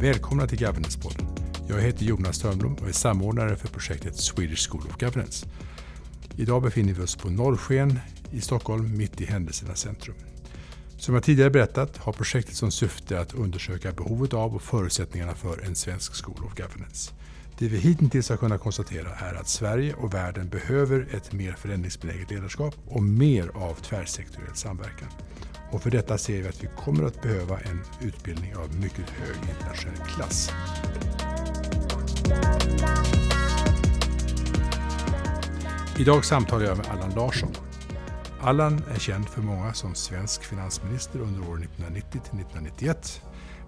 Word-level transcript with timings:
Välkomna 0.00 0.46
till 0.46 0.58
Governance-podden. 0.58 1.26
Jag 1.68 1.80
heter 1.80 2.04
Jonas 2.04 2.38
Törnblom 2.38 2.74
och 2.74 2.88
är 2.88 2.92
samordnare 2.92 3.56
för 3.56 3.68
projektet 3.68 4.16
Swedish 4.16 4.70
School 4.70 4.82
of 4.86 5.00
Governance. 5.00 5.46
Idag 6.36 6.62
befinner 6.62 6.92
vi 6.92 7.02
oss 7.02 7.16
på 7.16 7.30
Norrsken 7.30 7.98
i 8.32 8.40
Stockholm, 8.40 8.96
mitt 8.96 9.20
i 9.20 9.24
händelsernas 9.24 9.80
centrum. 9.80 10.14
Som 10.98 11.14
jag 11.14 11.24
tidigare 11.24 11.50
berättat 11.50 11.96
har 11.96 12.12
projektet 12.12 12.54
som 12.54 12.70
syfte 12.70 13.20
att 13.20 13.34
undersöka 13.34 13.92
behovet 13.92 14.34
av 14.34 14.54
och 14.54 14.62
förutsättningarna 14.62 15.34
för 15.34 15.60
en 15.60 15.74
svensk 15.74 16.24
School 16.24 16.44
of 16.44 16.54
Governance. 16.56 17.12
Det 17.58 17.68
vi 17.68 17.78
hittills 17.78 18.28
har 18.28 18.36
kunnat 18.36 18.60
konstatera 18.60 19.14
är 19.14 19.34
att 19.34 19.48
Sverige 19.48 19.94
och 19.94 20.14
världen 20.14 20.48
behöver 20.48 21.08
ett 21.14 21.32
mer 21.32 21.52
förändringsbenäget 21.52 22.30
ledarskap 22.30 22.74
och 22.86 23.02
mer 23.02 23.50
av 23.54 23.74
tvärsektoriell 23.74 24.54
samverkan. 24.54 25.08
Och 25.72 25.82
för 25.82 25.90
detta 25.90 26.18
ser 26.18 26.42
vi 26.42 26.48
att 26.48 26.64
vi 26.64 26.68
kommer 26.76 27.04
att 27.04 27.22
behöva 27.22 27.60
en 27.60 27.80
utbildning 28.00 28.56
av 28.56 28.74
mycket 28.74 29.10
hög 29.10 29.36
internationell 29.50 30.08
klass. 30.08 30.50
Idag 35.98 36.24
samtalar 36.24 36.64
jag 36.64 36.76
med 36.76 36.86
Allan 36.86 37.10
Larsson. 37.10 37.52
Allan 38.40 38.82
är 38.94 38.98
känd 38.98 39.28
för 39.28 39.42
många 39.42 39.74
som 39.74 39.94
svensk 39.94 40.44
finansminister 40.44 41.20
under 41.20 41.40
åren 41.50 41.62
1990 41.62 42.10
till 42.10 42.40
1991. 42.40 43.22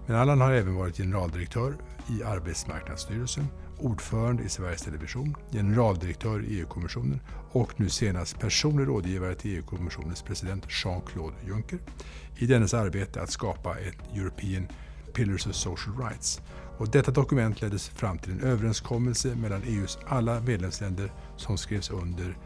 Men 0.07 0.15
Allan 0.15 0.41
har 0.41 0.51
även 0.51 0.75
varit 0.75 0.97
generaldirektör 0.97 1.75
i 2.09 2.23
Arbetsmarknadsstyrelsen, 2.23 3.47
ordförande 3.77 4.43
i 4.43 4.49
Sveriges 4.49 4.81
Television, 4.81 5.35
generaldirektör 5.51 6.43
i 6.43 6.59
EU-kommissionen 6.59 7.19
och 7.51 7.79
nu 7.79 7.89
senast 7.89 8.39
personlig 8.39 8.87
rådgivare 8.87 9.35
till 9.35 9.55
EU-kommissionens 9.55 10.21
president 10.21 10.65
Jean-Claude 10.69 11.35
Juncker 11.47 11.79
i 12.37 12.45
dennes 12.45 12.73
arbete 12.73 13.21
att 13.21 13.31
skapa 13.31 13.77
ett 13.79 13.97
European 14.15 14.67
Pillars 15.13 15.47
of 15.47 15.55
Social 15.55 15.97
Rights. 15.97 16.41
Och 16.77 16.89
detta 16.89 17.11
dokument 17.11 17.61
leddes 17.61 17.89
fram 17.89 18.17
till 18.17 18.31
en 18.31 18.41
överenskommelse 18.43 19.35
mellan 19.35 19.61
EUs 19.63 19.97
alla 20.05 20.39
medlemsländer 20.39 21.11
som 21.37 21.57
skrevs 21.57 21.89
under 21.89 22.37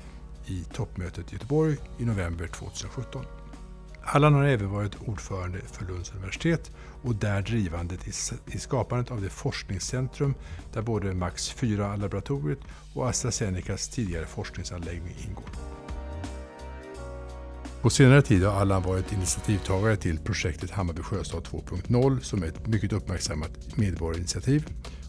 i 0.46 0.64
toppmötet 0.74 1.32
i 1.32 1.36
Göteborg 1.36 1.78
i 2.00 2.06
november 2.06 2.48
2017. 2.48 3.26
Allan 4.10 4.34
har 4.34 4.44
även 4.44 4.70
varit 4.70 4.96
ordförande 5.06 5.60
för 5.72 5.86
Lunds 5.86 6.12
universitet 6.12 6.72
och 7.02 7.16
där 7.16 7.42
drivande 7.42 7.96
i 8.46 8.60
skapandet 8.60 9.12
av 9.12 9.22
det 9.22 9.30
forskningscentrum 9.30 10.34
där 10.74 10.82
både 10.82 11.14
Max 11.14 11.56
4-laboratoriet 11.56 12.60
och 12.94 13.10
AstraZenecas 13.10 13.90
tidigare 13.90 14.26
forskningsanläggning 14.26 15.16
ingår. 15.28 15.50
På 17.82 17.90
senare 17.90 18.22
tid 18.22 18.44
har 18.44 18.62
Allan 18.62 18.84
varit 18.84 19.12
initiativtagare 19.12 19.96
till 19.96 20.20
projektet 20.20 20.72
Hammarby 20.72 21.02
Sjöstad 21.02 21.44
2.0 21.44 22.20
som 22.20 22.44
är 22.44 22.48
ett 22.48 22.68
mycket 22.68 22.94
uppmärksammat 22.94 23.78
medborgarinitiativ. 23.78 24.68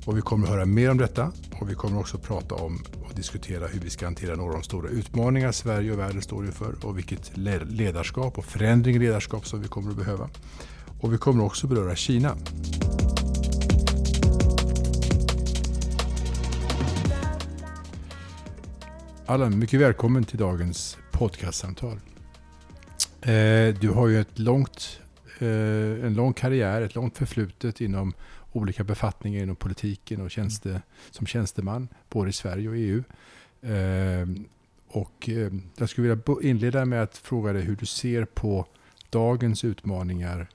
Och 0.09 0.17
vi 0.17 0.20
kommer 0.20 0.47
att 0.47 0.53
höra 0.53 0.67
mer 0.67 0.91
om 0.91 0.98
detta 0.98 1.33
och 1.61 1.70
vi 1.70 1.75
kommer 1.75 2.01
också 2.01 2.17
att 2.17 2.23
prata 2.23 2.55
om 2.55 2.84
och 3.03 3.14
diskutera 3.14 3.67
hur 3.67 3.81
vi 3.81 3.91
ska 3.91 4.06
hantera 4.06 4.37
några 4.37 4.51
av 4.51 4.59
de 4.59 4.62
stora 4.62 4.89
utmaningar 4.89 5.53
Sverige 5.53 5.92
och 5.92 5.98
världen 5.98 6.23
står 6.23 6.47
inför 6.47 6.84
och 6.84 6.98
vilket 6.98 7.37
ledarskap 7.37 8.39
och 8.39 8.45
förändring 8.45 8.97
i 8.97 8.98
ledarskap 8.98 9.47
som 9.47 9.62
vi 9.62 9.69
kommer 9.69 9.91
att 9.91 9.97
behöva. 9.97 10.29
Och 11.01 11.12
vi 11.12 11.19
kommer 11.19 11.45
också 11.45 11.67
beröra 11.67 11.97
Kina. 11.97 12.36
Allan, 19.27 19.59
mycket 19.59 19.81
välkommen 19.81 20.25
till 20.25 20.39
dagens 20.39 20.98
podcastsamtal. 21.12 22.01
Eh, 23.20 23.75
du 23.81 23.91
har 23.95 24.09
ju 24.09 24.20
ett 24.20 24.39
långt, 24.39 25.01
eh, 25.39 25.48
en 26.06 26.14
lång 26.14 26.33
karriär, 26.33 26.83
ett 26.83 26.95
långt 26.95 27.19
förflutet 27.19 27.81
inom 27.81 28.14
olika 28.59 28.84
befattningar 28.84 29.42
inom 29.42 29.56
politiken 29.56 30.20
och 30.20 30.31
tjänste, 30.31 30.70
mm. 30.70 30.83
som 31.11 31.27
tjänsteman, 31.27 31.89
både 32.08 32.30
i 32.30 32.33
Sverige 32.33 32.69
och 32.69 32.77
EU. 32.77 33.02
Eh, 33.63 34.29
och 34.89 35.29
jag 35.77 35.89
skulle 35.89 36.08
vilja 36.08 36.51
inleda 36.51 36.85
med 36.85 37.02
att 37.02 37.17
fråga 37.17 37.52
dig 37.52 37.63
hur 37.63 37.77
du 37.77 37.86
ser 37.86 38.24
på 38.24 38.67
dagens 39.11 39.64
utmaningar 39.64 40.48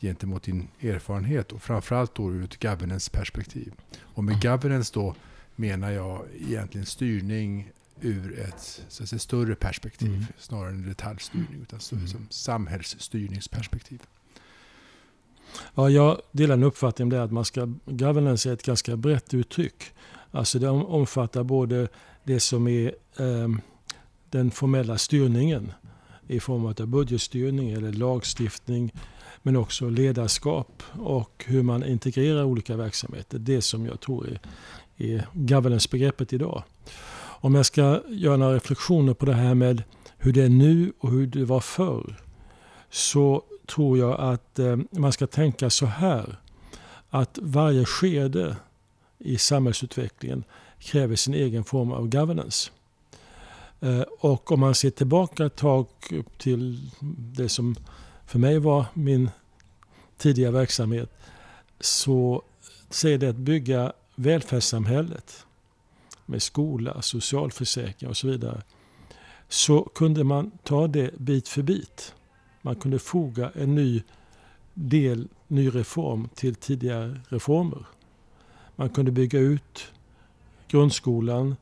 gentemot 0.00 0.42
din 0.42 0.68
erfarenhet 0.80 1.52
och 1.52 1.62
framförallt 1.62 2.14
då 2.14 2.32
ur 2.32 2.44
ett 2.44 2.62
governance-perspektiv. 2.62 3.72
Och 4.00 4.24
med 4.24 4.32
mm. 4.32 4.40
governance 4.40 4.90
då 4.94 5.14
menar 5.56 5.90
jag 5.90 6.22
egentligen 6.40 6.86
styrning 6.86 7.70
ur 8.00 8.38
ett 8.38 8.82
så 8.88 9.06
säga, 9.06 9.18
större 9.18 9.54
perspektiv 9.54 10.08
mm. 10.08 10.24
snarare 10.38 10.70
än 10.70 10.88
detaljstyrning 10.88 11.62
utan 11.62 11.80
mm. 11.92 12.08
som 12.08 12.26
samhällsstyrningsperspektiv. 12.30 14.02
Ja, 15.74 15.90
jag 15.90 16.20
delar 16.32 16.56
den 16.56 16.64
uppfattningen 16.64 17.20
att 17.20 17.32
man 17.32 17.44
ska, 17.44 17.68
governance 17.86 18.48
är 18.48 18.52
ett 18.52 18.62
ganska 18.62 18.96
brett 18.96 19.34
uttryck. 19.34 19.84
Alltså 20.30 20.58
det 20.58 20.68
omfattar 20.68 21.42
både 21.42 21.88
det 22.24 22.40
som 22.40 22.68
är 22.68 22.86
eh, 23.18 23.48
den 24.30 24.50
formella 24.50 24.98
styrningen 24.98 25.72
i 26.26 26.40
form 26.40 26.66
av 26.66 26.86
budgetstyrning 26.86 27.70
eller 27.70 27.92
lagstiftning 27.92 28.92
men 29.42 29.56
också 29.56 29.88
ledarskap 29.88 30.82
och 30.92 31.44
hur 31.46 31.62
man 31.62 31.84
integrerar 31.84 32.44
olika 32.44 32.76
verksamheter. 32.76 33.38
Det 33.38 33.62
som 33.62 33.86
jag 33.86 34.00
tror 34.00 34.28
är, 34.28 34.40
är 34.96 35.26
governance-begreppet 35.32 36.32
idag. 36.32 36.62
Om 37.40 37.54
jag 37.54 37.66
ska 37.66 38.00
göra 38.08 38.36
några 38.36 38.54
reflektioner 38.54 39.14
på 39.14 39.26
det 39.26 39.34
här 39.34 39.54
med 39.54 39.82
hur 40.18 40.32
det 40.32 40.42
är 40.42 40.48
nu 40.48 40.92
och 40.98 41.10
hur 41.10 41.26
det 41.26 41.44
var 41.44 41.60
förr. 41.60 42.22
Så 42.90 43.42
tror 43.66 43.98
jag 43.98 44.20
att 44.20 44.58
eh, 44.58 44.76
man 44.90 45.12
ska 45.12 45.26
tänka 45.26 45.70
så 45.70 45.86
här. 45.86 46.38
Att 47.10 47.38
varje 47.42 47.84
skede 47.84 48.56
i 49.18 49.38
samhällsutvecklingen 49.38 50.44
kräver 50.78 51.16
sin 51.16 51.34
egen 51.34 51.64
form 51.64 51.92
av 51.92 52.08
governance. 52.08 52.70
Eh, 53.80 54.00
och 54.00 54.52
om 54.52 54.60
man 54.60 54.74
ser 54.74 54.90
tillbaka 54.90 55.46
ett 55.46 55.56
tag 55.56 55.86
till 56.38 56.90
det 57.36 57.48
som 57.48 57.76
för 58.26 58.38
mig 58.38 58.58
var 58.58 58.86
min 58.94 59.30
tidiga 60.16 60.50
verksamhet 60.50 61.10
så 61.80 62.42
säger 62.90 63.18
det 63.18 63.28
att 63.28 63.36
bygga 63.36 63.92
välfärdssamhället 64.14 65.46
med 66.26 66.42
skola, 66.42 67.02
socialförsäkring 67.02 68.10
och 68.10 68.16
så 68.16 68.26
vidare 68.26 68.62
så 69.48 69.82
kunde 69.94 70.24
man 70.24 70.50
ta 70.62 70.86
det 70.86 71.18
bit 71.18 71.48
för 71.48 71.62
bit. 71.62 72.14
Man 72.64 72.76
kunde 72.76 72.98
foga 72.98 73.50
en 73.54 73.74
ny 73.74 74.02
del, 74.74 75.28
ny 75.48 75.68
reform 75.68 76.28
till 76.34 76.54
tidigare 76.54 77.20
reformer. 77.28 77.86
Man 78.76 78.90
kunde 78.90 79.10
bygga 79.10 79.38
ut 79.38 79.92
grundskolan, 80.68 81.56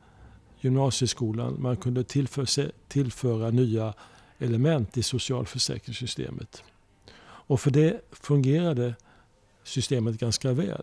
gymnasieskolan. 0.60 1.56
Man 1.58 1.76
kunde 1.76 2.04
tillföra, 2.04 2.70
tillföra 2.88 3.50
nya 3.50 3.94
element 4.38 4.96
i 4.96 5.02
socialförsäkringssystemet. 5.02 6.64
Och 7.24 7.60
för 7.60 7.70
det 7.70 8.00
fungerade 8.10 8.94
systemet 9.64 10.19
ganska 10.19 10.52
väl. 10.52 10.82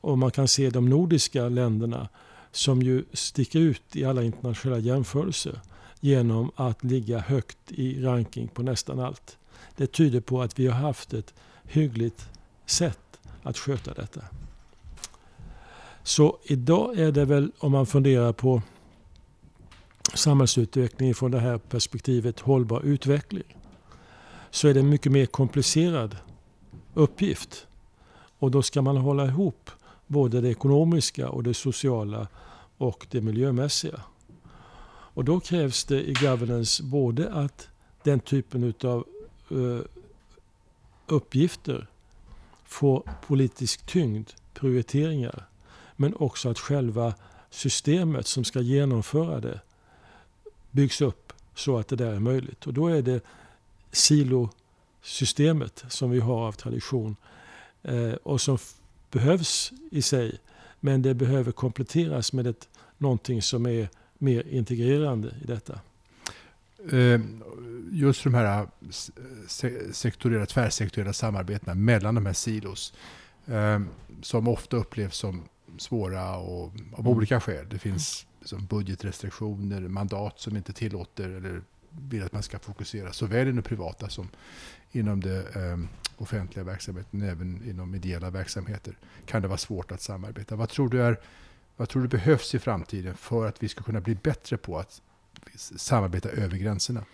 Och 0.00 0.18
man 0.18 0.30
kan 0.30 0.48
se 0.48 0.70
de 0.70 0.88
nordiska 0.88 1.48
länderna 1.48 2.08
som 2.52 2.82
ju 2.82 3.04
sticker 3.12 3.58
ut 3.58 3.96
i 3.96 4.04
alla 4.04 4.22
internationella 4.22 4.78
jämförelser 4.78 5.60
genom 6.00 6.50
att 6.56 6.84
ligga 6.84 7.18
högt 7.18 7.72
i 7.72 8.02
ranking 8.02 8.48
på 8.48 8.62
nästan 8.62 9.00
allt. 9.00 9.38
Det 9.76 9.86
tyder 9.86 10.20
på 10.20 10.42
att 10.42 10.58
vi 10.58 10.66
har 10.66 10.80
haft 10.80 11.14
ett 11.14 11.34
hyggligt 11.64 12.28
sätt 12.66 13.18
att 13.42 13.58
sköta 13.58 13.94
detta. 13.94 14.20
Så 16.02 16.38
idag 16.44 16.98
är 16.98 17.12
det 17.12 17.24
väl, 17.24 17.52
om 17.58 17.72
man 17.72 17.86
funderar 17.86 18.32
på 18.32 18.62
samhällsutveckling 20.14 21.14
från 21.14 21.30
det 21.30 21.40
här 21.40 21.58
perspektivet 21.58 22.40
hållbar 22.40 22.80
utveckling, 22.80 23.56
så 24.50 24.68
är 24.68 24.74
det 24.74 24.80
en 24.80 24.88
mycket 24.88 25.12
mer 25.12 25.26
komplicerad 25.26 26.16
uppgift. 26.94 27.66
Och 28.38 28.50
då 28.50 28.62
ska 28.62 28.82
man 28.82 28.96
hålla 28.96 29.26
ihop 29.26 29.70
både 30.06 30.40
det 30.40 30.50
ekonomiska 30.50 31.28
och 31.28 31.42
det 31.42 31.54
sociala 31.54 32.28
och 32.78 33.06
det 33.10 33.20
miljömässiga. 33.20 34.00
Och 35.16 35.24
då 35.24 35.40
krävs 35.40 35.84
det 35.84 36.08
i 36.08 36.12
governance 36.12 36.82
både 36.82 37.32
att 37.32 37.68
den 38.02 38.20
typen 38.20 38.74
av 38.84 39.06
eh, 39.50 39.80
uppgifter 41.06 41.86
får 42.64 43.02
politisk 43.26 43.86
tyngd, 43.86 44.30
prioriteringar, 44.54 45.46
men 45.96 46.14
också 46.14 46.48
att 46.48 46.58
själva 46.58 47.14
systemet 47.50 48.26
som 48.26 48.44
ska 48.44 48.60
genomföra 48.60 49.40
det 49.40 49.60
byggs 50.70 51.00
upp 51.00 51.32
så 51.54 51.78
att 51.78 51.88
det 51.88 51.96
där 51.96 52.12
är 52.12 52.20
möjligt. 52.20 52.66
Och 52.66 52.74
då 52.74 52.88
är 52.88 53.02
det 53.02 53.20
silosystemet 53.92 55.84
som 55.88 56.10
vi 56.10 56.20
har 56.20 56.48
av 56.48 56.52
tradition 56.52 57.16
eh, 57.82 58.12
och 58.12 58.40
som 58.40 58.58
behövs 59.10 59.72
i 59.90 60.02
sig. 60.02 60.38
Men 60.80 61.02
det 61.02 61.14
behöver 61.14 61.52
kompletteras 61.52 62.32
med 62.32 62.46
ett, 62.46 62.68
någonting 62.98 63.42
som 63.42 63.66
är 63.66 63.88
mer 64.18 64.48
integrerande 64.48 65.28
i 65.42 65.46
detta. 65.46 65.80
Eh, 66.92 67.20
just 67.92 68.24
de 68.24 68.34
här 68.34 68.68
sektoriella, 69.92 70.46
tvärsektoriella 70.46 71.12
samarbetena 71.12 71.74
mellan 71.74 72.14
de 72.14 72.26
här 72.26 72.32
silos. 72.32 72.94
eh, 73.46 73.80
som 74.22 74.48
ofta 74.48 74.76
upplevs 74.76 75.16
som 75.16 75.42
svåra 75.78 76.36
och, 76.36 76.64
av 76.92 77.00
mm. 77.00 77.06
olika 77.06 77.40
skäl. 77.40 77.66
Det 77.70 77.78
finns 77.78 78.26
som 78.44 78.66
budgetrestriktioner, 78.66 79.80
mandat 79.80 80.40
som 80.40 80.56
inte 80.56 80.72
tillåter 80.72 81.28
eller 81.28 81.62
vill 81.90 82.22
att 82.22 82.32
man 82.32 82.42
ska 82.42 82.58
fokusera 82.58 83.12
såväl 83.12 83.48
inom 83.48 83.62
privata 83.62 84.08
som 84.08 84.28
inom 84.92 85.20
det 85.20 85.38
eh, 85.38 85.78
offentliga 86.16 86.64
verksamheten, 86.64 87.22
även 87.22 87.70
inom 87.70 87.94
ideella 87.94 88.30
verksamheter, 88.30 88.98
kan 89.26 89.42
det 89.42 89.48
vara 89.48 89.58
svårt 89.58 89.92
att 89.92 90.00
samarbeta. 90.00 90.56
Vad 90.56 90.68
tror 90.68 90.88
du, 90.88 91.02
är, 91.02 91.20
vad 91.76 91.88
tror 91.88 92.02
du 92.02 92.08
behövs 92.08 92.54
i 92.54 92.58
framtiden 92.58 93.16
för 93.16 93.46
att 93.46 93.62
vi 93.62 93.68
ska 93.68 93.82
kunna 93.82 94.00
bli 94.00 94.14
bättre 94.14 94.56
på 94.56 94.78
att 94.78 95.02
samarbeta 95.76 96.28
över 96.28 96.56
gränserna? 96.56 97.04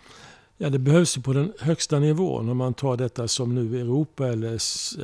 Ja, 0.57 0.69
det 0.69 0.79
behövs 0.79 1.17
på 1.17 1.33
den 1.33 1.53
högsta 1.59 1.99
nivån. 1.99 2.49
Om 2.49 2.57
man 2.57 2.73
tar 2.73 2.97
detta 2.97 3.27
som 3.27 3.55
nu 3.55 3.81
Europa 3.81 4.27
eller 4.27 4.55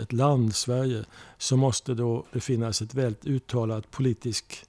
ett 0.02 0.14
land, 0.14 0.56
Sverige, 0.56 1.06
så 1.38 1.58
måste 1.58 1.94
då 1.94 2.26
det 2.32 2.40
finnas 2.40 2.82
ett 2.82 2.94
väldigt 2.94 3.26
uttalat 3.26 3.92
politisk 3.92 4.66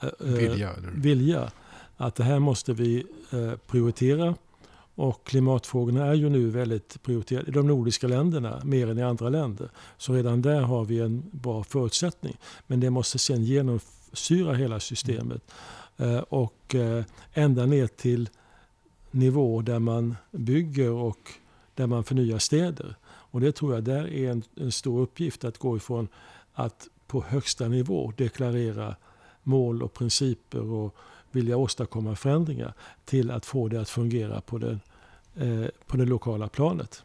äh, 0.00 0.08
vilja, 0.18 0.70
vilja. 0.94 1.52
Att 1.96 2.14
det 2.14 2.24
här 2.24 2.38
måste 2.38 2.72
vi 2.72 3.06
äh, 3.30 3.52
prioritera. 3.66 4.34
Och 4.94 5.26
klimatfrågorna 5.26 6.06
är 6.06 6.14
ju 6.14 6.28
nu 6.28 6.50
väldigt 6.50 7.02
prioriterade 7.02 7.48
i 7.48 7.52
de 7.52 7.66
nordiska 7.66 8.08
länderna, 8.08 8.60
mer 8.64 8.90
än 8.90 8.98
i 8.98 9.02
andra 9.02 9.28
länder. 9.28 9.70
Så 9.98 10.12
redan 10.12 10.42
där 10.42 10.60
har 10.60 10.84
vi 10.84 11.00
en 11.00 11.22
bra 11.32 11.64
förutsättning. 11.64 12.36
Men 12.66 12.80
det 12.80 12.90
måste 12.90 13.18
sen 13.18 13.44
genomsyra 14.16 14.54
hela 14.54 14.80
systemet. 14.80 15.42
Mm. 15.98 16.24
Och 16.28 16.74
eh, 16.74 17.04
ända 17.34 17.66
ner 17.66 17.86
till 17.86 18.28
nivå 19.10 19.62
där 19.62 19.78
man 19.78 20.16
bygger 20.30 20.90
och 20.90 21.32
där 21.74 21.86
man 21.86 22.04
förnyar 22.04 22.38
städer. 22.38 22.96
Och 23.04 23.40
det 23.40 23.52
tror 23.52 23.74
jag 23.74 23.84
där 23.84 24.06
är 24.06 24.30
en, 24.30 24.42
en 24.56 24.72
stor 24.72 25.00
uppgift 25.00 25.44
att 25.44 25.58
gå 25.58 25.76
ifrån 25.76 26.08
att 26.54 26.88
på 27.06 27.22
högsta 27.22 27.68
nivå 27.68 28.12
deklarera 28.16 28.96
mål 29.42 29.82
och 29.82 29.94
principer 29.94 30.60
och 30.60 30.94
vilja 31.32 31.56
åstadkomma 31.56 32.16
förändringar 32.16 32.74
till 33.04 33.30
att 33.30 33.46
få 33.46 33.68
det 33.68 33.80
att 33.80 33.88
fungera 33.88 34.40
på, 34.40 34.58
den, 34.58 34.80
eh, 35.36 35.68
på 35.86 35.96
det 35.96 36.04
lokala 36.04 36.48
planet 36.48 37.04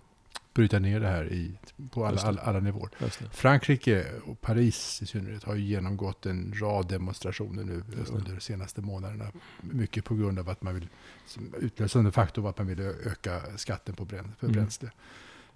bryta 0.54 0.80
ner 0.80 1.00
det 1.00 1.08
här 1.08 1.34
i, 1.34 1.52
på 1.92 2.06
alla, 2.06 2.22
alla, 2.22 2.42
alla 2.42 2.60
nivåer. 2.60 2.90
Frankrike 3.32 4.06
och 4.26 4.42
Paris 4.42 5.02
i 5.02 5.06
synnerhet 5.06 5.44
har 5.44 5.56
genomgått 5.56 6.26
en 6.26 6.54
rad 6.56 6.88
demonstrationer 6.88 7.64
nu 7.64 7.84
under 8.12 8.34
de 8.34 8.40
senaste 8.40 8.82
månaderna. 8.82 9.32
Mycket 9.62 10.06
på 10.06 10.16
grund 10.16 10.40
av 10.40 10.50
att 10.50 10.62
man 10.62 10.76
vill, 10.76 10.88
utlösande 11.60 12.12
faktor 12.12 12.42
var 12.42 12.50
att 12.50 12.58
man 12.58 12.68
ville 12.68 12.84
öka 12.84 13.42
skatten 13.56 13.96
på 13.96 14.06
bränsle, 14.06 14.34
mm. 14.42 14.54
bränsle. 14.54 14.92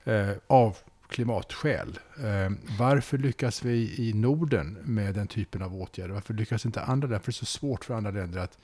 Eh, 0.03 0.29
av 0.47 0.77
klimatskäl. 1.07 1.99
Eh, 2.17 2.51
varför 2.79 3.17
lyckas 3.17 3.63
vi 3.63 3.95
i 4.09 4.13
Norden 4.13 4.77
med 4.83 5.15
den 5.15 5.27
typen 5.27 5.61
av 5.61 5.75
åtgärder? 5.75 6.13
Varför 6.13 6.33
lyckas 6.33 6.65
inte 6.65 6.81
andra 6.81 7.07
länder? 7.07 7.19
För 7.19 7.31
det 7.31 7.31
är 7.31 7.33
så 7.33 7.45
svårt 7.45 7.85
för 7.85 7.93
andra 7.93 8.11
länder 8.11 8.39
att 8.39 8.57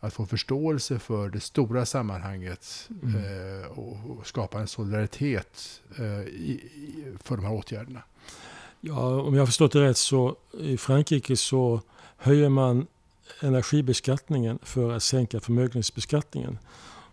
att 0.00 0.14
få 0.14 0.26
förståelse 0.26 0.98
för 0.98 1.28
det 1.28 1.40
stora 1.40 1.86
sammanhanget 1.86 2.88
mm. 3.02 3.16
eh, 3.16 3.66
och, 3.66 4.10
och, 4.10 4.26
skapa 4.26 4.60
en 4.60 4.66
solidaritet 4.66 5.80
eh, 5.98 6.20
i, 6.20 6.60
i, 6.74 7.04
för 7.22 7.36
de 7.36 7.44
här 7.44 7.52
åtgärderna. 7.52 8.02
Ja, 8.80 9.20
om 9.22 9.34
jag 9.34 9.40
har 9.40 9.46
förstått 9.46 9.72
det 9.72 9.80
rätt 9.80 9.96
så 9.96 10.36
i 10.60 10.76
Frankrike 10.76 11.36
så 11.36 11.80
höjer 12.16 12.48
man 12.48 12.86
energibeskattningen 13.40 14.58
för 14.62 14.92
att 14.92 15.02
sänka 15.02 15.40
förmögenhetsbeskattningen. 15.40 16.58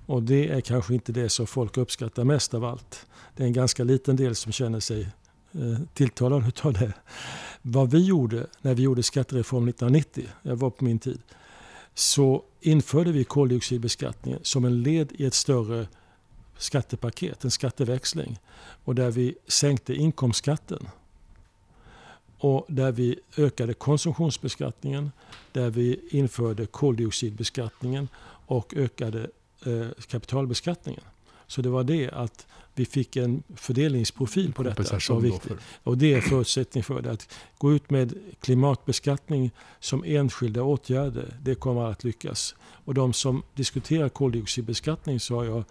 Och 0.05 0.23
det 0.23 0.49
är 0.49 0.61
kanske 0.61 0.93
inte 0.93 1.11
det 1.11 1.29
som 1.29 1.47
folk 1.47 1.77
uppskattar 1.77 2.23
mest 2.23 2.53
av 2.53 2.65
allt. 2.65 3.05
Det 3.35 3.43
är 3.43 3.47
en 3.47 3.53
ganska 3.53 3.83
liten 3.83 4.15
del 4.15 4.35
som 4.35 4.51
känner 4.51 4.79
sig 4.79 5.01
eh, 5.51 5.79
tilltalad 5.93 6.51
av 6.61 6.73
det. 6.73 6.93
Vad 7.61 7.91
vi 7.91 8.05
gjorde 8.05 8.47
när 8.61 8.73
vi 8.73 8.83
gjorde 8.83 9.03
skattereform 9.03 9.67
1990, 9.67 10.25
jag 10.41 10.55
var 10.55 10.69
på 10.69 10.83
min 10.83 10.99
tid, 10.99 11.19
så 11.95 12.43
införde 12.61 13.11
vi 13.11 13.23
koldioxidbeskattningen 13.23 14.39
som 14.43 14.65
en 14.65 14.83
led 14.83 15.11
i 15.11 15.25
ett 15.25 15.33
större 15.33 15.87
skattepaket, 16.57 17.43
en 17.43 17.51
skatteväxling. 17.51 18.39
Och 18.83 18.95
där 18.95 19.11
vi 19.11 19.35
sänkte 19.47 19.93
inkomstskatten. 19.93 20.87
Och 22.37 22.65
där 22.67 22.91
vi 22.91 23.19
ökade 23.37 23.73
konsumtionsbeskattningen, 23.73 25.11
där 25.51 25.69
vi 25.69 25.99
införde 26.09 26.65
koldioxidbeskattningen 26.65 28.07
och 28.45 28.73
ökade 28.75 29.29
eh, 29.65 29.87
kapitalbeskattningen. 30.07 31.03
Så 31.47 31.61
det 31.61 31.69
var 31.69 31.83
det 31.83 32.09
att 32.09 32.47
vi 32.75 32.85
fick 32.85 33.15
en 33.15 33.43
fördelningsprofil 33.55 34.53
på 34.53 34.63
detta. 34.63 34.99
Så 34.99 35.19
viktigt. 35.19 35.57
Och 35.83 35.97
det 35.97 36.13
är 36.13 36.21
förutsättning 36.21 36.83
för 36.83 37.01
det. 37.01 37.11
Att 37.11 37.33
gå 37.57 37.73
ut 37.73 37.89
med 37.89 38.13
klimatbeskattning 38.41 39.51
som 39.79 40.03
enskilda 40.05 40.63
åtgärder, 40.63 41.37
det 41.41 41.55
kommer 41.55 41.91
att 41.91 42.03
lyckas. 42.03 42.55
Och 42.61 42.93
de 42.93 43.13
som 43.13 43.43
diskuterar 43.53 44.09
koldioxidbeskattning 44.09 45.19
så 45.19 45.35
har 45.35 45.45
jag 45.45 45.63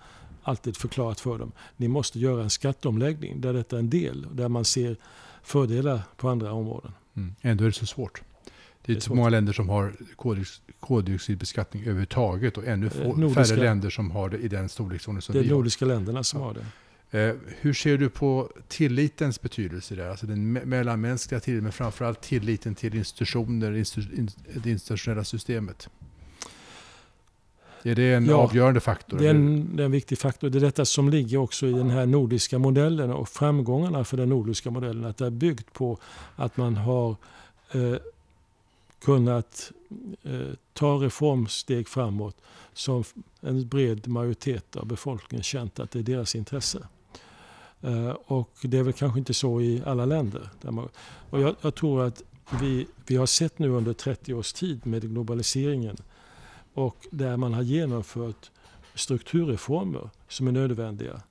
alltid 0.42 0.76
förklarat 0.76 1.20
för 1.20 1.38
dem. 1.38 1.52
Ni 1.76 1.88
måste 1.88 2.18
göra 2.18 2.42
en 2.42 2.50
skatteomläggning 2.50 3.40
där 3.40 3.52
detta 3.52 3.76
är 3.76 3.80
en 3.80 3.90
del, 3.90 4.26
där 4.32 4.48
man 4.48 4.64
ser 4.64 4.96
fördelar 5.42 6.00
på 6.16 6.28
andra 6.28 6.52
områden. 6.52 6.92
Mm. 7.16 7.34
Ändå 7.40 7.64
är 7.64 7.68
det 7.68 7.72
så 7.72 7.86
svårt. 7.86 8.22
Det 8.82 8.92
är 8.92 8.94
inte 8.94 9.06
så 9.06 9.14
många 9.14 9.28
länder 9.28 9.52
som 9.52 9.68
har 9.68 9.96
koldioxidbeskattning 10.80 11.82
överhuvudtaget 11.82 12.58
och 12.58 12.66
ännu 12.66 12.90
få, 12.90 13.16
nordiska, 13.16 13.44
färre 13.44 13.64
länder 13.64 13.90
som 13.90 14.10
har 14.10 14.28
det 14.28 14.38
i 14.38 14.48
den 14.48 14.68
storleksordning 14.68 15.22
som 15.22 15.32
vi 15.32 15.38
har. 15.38 15.42
Det 15.42 15.48
är 15.48 15.50
de 15.50 15.54
nordiska 15.54 15.84
länderna 15.84 16.24
som 16.24 16.40
har 16.40 16.54
det. 16.54 16.66
Eh, 17.14 17.34
hur 17.60 17.72
ser 17.72 17.98
du 17.98 18.08
på 18.08 18.50
tillitens 18.68 19.40
betydelse 19.40 19.94
där? 19.94 20.08
Alltså 20.08 20.26
den 20.26 20.52
mellanmänskliga 20.52 21.40
tilliten, 21.40 21.62
men 21.62 21.72
framförallt 21.72 22.20
tilliten 22.20 22.74
till 22.74 22.94
institutioner, 22.94 23.70
det 24.62 24.70
institutionella 24.70 25.24
systemet. 25.24 25.88
Är 27.82 27.94
det 27.94 28.14
en 28.14 28.26
ja, 28.26 28.36
avgörande 28.36 28.80
faktor? 28.80 29.18
Det 29.18 29.26
är 29.26 29.30
en, 29.30 29.76
det 29.76 29.82
är 29.82 29.84
en 29.84 29.92
viktig 29.92 30.18
faktor. 30.18 30.50
Det 30.50 30.58
är 30.58 30.60
detta 30.60 30.84
som 30.84 31.08
ligger 31.08 31.38
också 31.38 31.66
i 31.66 31.72
den 31.72 31.90
här 31.90 32.06
nordiska 32.06 32.58
modellen 32.58 33.10
och 33.10 33.28
framgångarna 33.28 34.04
för 34.04 34.16
den 34.16 34.28
nordiska 34.28 34.70
modellen. 34.70 35.04
Att 35.04 35.16
det 35.16 35.26
är 35.26 35.30
byggt 35.30 35.72
på 35.72 35.98
att 36.36 36.56
man 36.56 36.76
har 36.76 37.16
eh, 37.72 37.96
kunnat 39.04 39.72
eh, 40.22 40.54
ta 40.72 40.94
reformsteg 40.94 41.88
framåt 41.88 42.36
som 42.72 43.04
en 43.40 43.68
bred 43.68 44.08
majoritet 44.08 44.76
av 44.76 44.86
befolkningen 44.86 45.42
känt 45.42 45.80
att 45.80 45.90
det 45.90 45.98
är 45.98 46.02
deras 46.02 46.34
intresse. 46.34 46.86
Eh, 47.84 48.10
och 48.10 48.50
det 48.62 48.78
är 48.78 48.82
väl 48.82 48.92
kanske 48.92 49.18
inte 49.18 49.34
så 49.34 49.60
i 49.60 49.82
alla 49.86 50.04
länder. 50.04 50.48
Och 51.30 51.40
jag, 51.40 51.56
jag, 51.60 51.74
tror 51.74 52.02
att 52.02 52.22
vi, 52.60 52.86
vi 53.06 53.16
har 53.16 53.26
sett 53.26 53.58
nu 53.58 53.68
under 53.68 53.92
30 53.92 54.34
års 54.34 54.52
tid 54.52 54.86
med 54.86 55.02
globaliseringen 55.02 55.96
och 56.74 57.06
där 57.10 57.36
man 57.36 57.54
har 57.54 57.62
genomfört 57.62 58.50
strukturreformer 58.94 60.10
som 60.28 60.48
är 60.48 60.52
nödvändiga. 60.52 61.22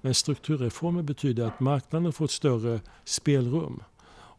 Men 0.00 0.14
strukturreformer 0.14 1.02
betyder 1.02 1.46
att 1.46 1.60
marknaden 1.60 2.12
får 2.12 2.24
ett 2.24 2.30
större 2.30 2.80
spelrum. 3.04 3.82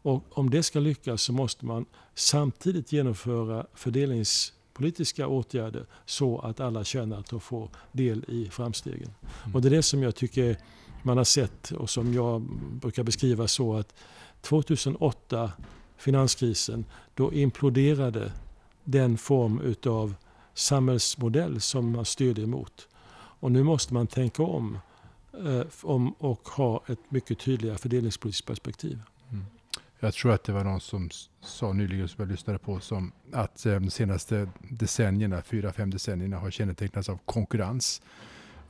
Och 0.02 0.24
om 0.30 0.50
det 0.50 0.62
ska 0.62 0.80
lyckas 0.80 1.22
så 1.22 1.32
måste 1.32 1.66
man 1.66 1.84
samtidigt 2.14 2.92
genomföra 2.92 3.66
fördelningspolitiska 3.74 5.26
åtgärder 5.26 5.86
så 6.06 6.38
att 6.38 6.60
alla 6.60 6.84
känner 6.84 7.18
att 7.18 7.30
de 7.30 7.40
får 7.40 7.68
del 7.92 8.24
i 8.28 8.48
framstegen. 8.50 9.10
Mm. 9.44 9.54
Och 9.54 9.62
det 9.62 9.68
är 9.68 9.70
det 9.70 9.82
som 9.82 10.02
jag 10.02 10.14
tycker 10.14 10.56
man 11.02 11.16
har 11.16 11.24
sett 11.24 11.70
och 11.70 11.90
som 11.90 12.14
jag 12.14 12.42
brukar 12.80 13.02
beskriva 13.02 13.48
så 13.48 13.76
att 13.76 13.94
2008, 14.40 15.52
finanskrisen, 15.96 16.84
då 17.14 17.32
imploderade 17.32 18.32
den 18.84 19.18
form 19.18 19.60
utav 19.60 20.14
samhällsmodell 20.54 21.60
som 21.60 21.92
man 21.92 22.04
styrde 22.04 22.42
emot. 22.42 22.88
Och 23.12 23.52
nu 23.52 23.62
måste 23.62 23.94
man 23.94 24.06
tänka 24.06 24.42
om, 24.42 24.78
eh, 25.32 25.62
om 25.82 26.12
och 26.12 26.48
ha 26.48 26.82
ett 26.86 27.10
mycket 27.10 27.38
tydligare 27.38 27.78
fördelningspolitiskt 27.78 28.46
perspektiv. 28.46 29.00
Mm. 29.30 29.44
Jag 30.00 30.14
tror 30.14 30.32
att 30.32 30.44
det 30.44 30.52
var 30.52 30.64
någon 30.64 30.80
som 30.80 31.10
sa 31.40 31.72
nyligen, 31.72 32.08
som 32.08 32.22
jag 32.22 32.30
lyssnade 32.30 32.58
på, 32.58 32.80
som 32.80 33.12
att 33.32 33.66
eh, 33.66 33.72
de 33.72 33.90
senaste 33.90 34.48
decennierna, 34.58 35.42
fyra, 35.42 35.72
fem 35.72 35.90
decennierna 35.90 36.38
har 36.38 36.50
kännetecknats 36.50 37.08
av 37.08 37.18
konkurrens 37.24 38.02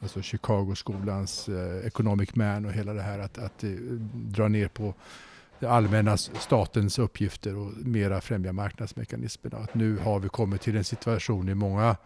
alltså 0.03 0.23
Chicago-skolans 0.23 1.49
eh, 1.49 1.87
economic 1.87 2.35
man 2.35 2.65
och 2.65 2.73
hela 2.73 2.93
det 2.93 3.03
här 3.03 3.19
att, 3.19 3.39
att 3.39 3.65
eh, 3.65 3.71
dra 4.13 4.49
ner 4.49 4.69
på 4.69 4.95
det 5.59 5.67
allmänna 5.67 6.17
statens 6.17 6.99
uppgifter 6.99 7.57
och 7.57 7.73
mera 7.77 8.21
främja 8.21 8.53
marknadsmekanismerna. 8.53 9.59
Att 9.59 9.75
nu 9.75 9.99
har 9.99 10.21
vi 10.21 10.29
kommit 10.29 10.61
till 10.61 10.77
en 10.77 10.85
situation 10.85 11.49
i 11.49 11.55
många 11.55 11.97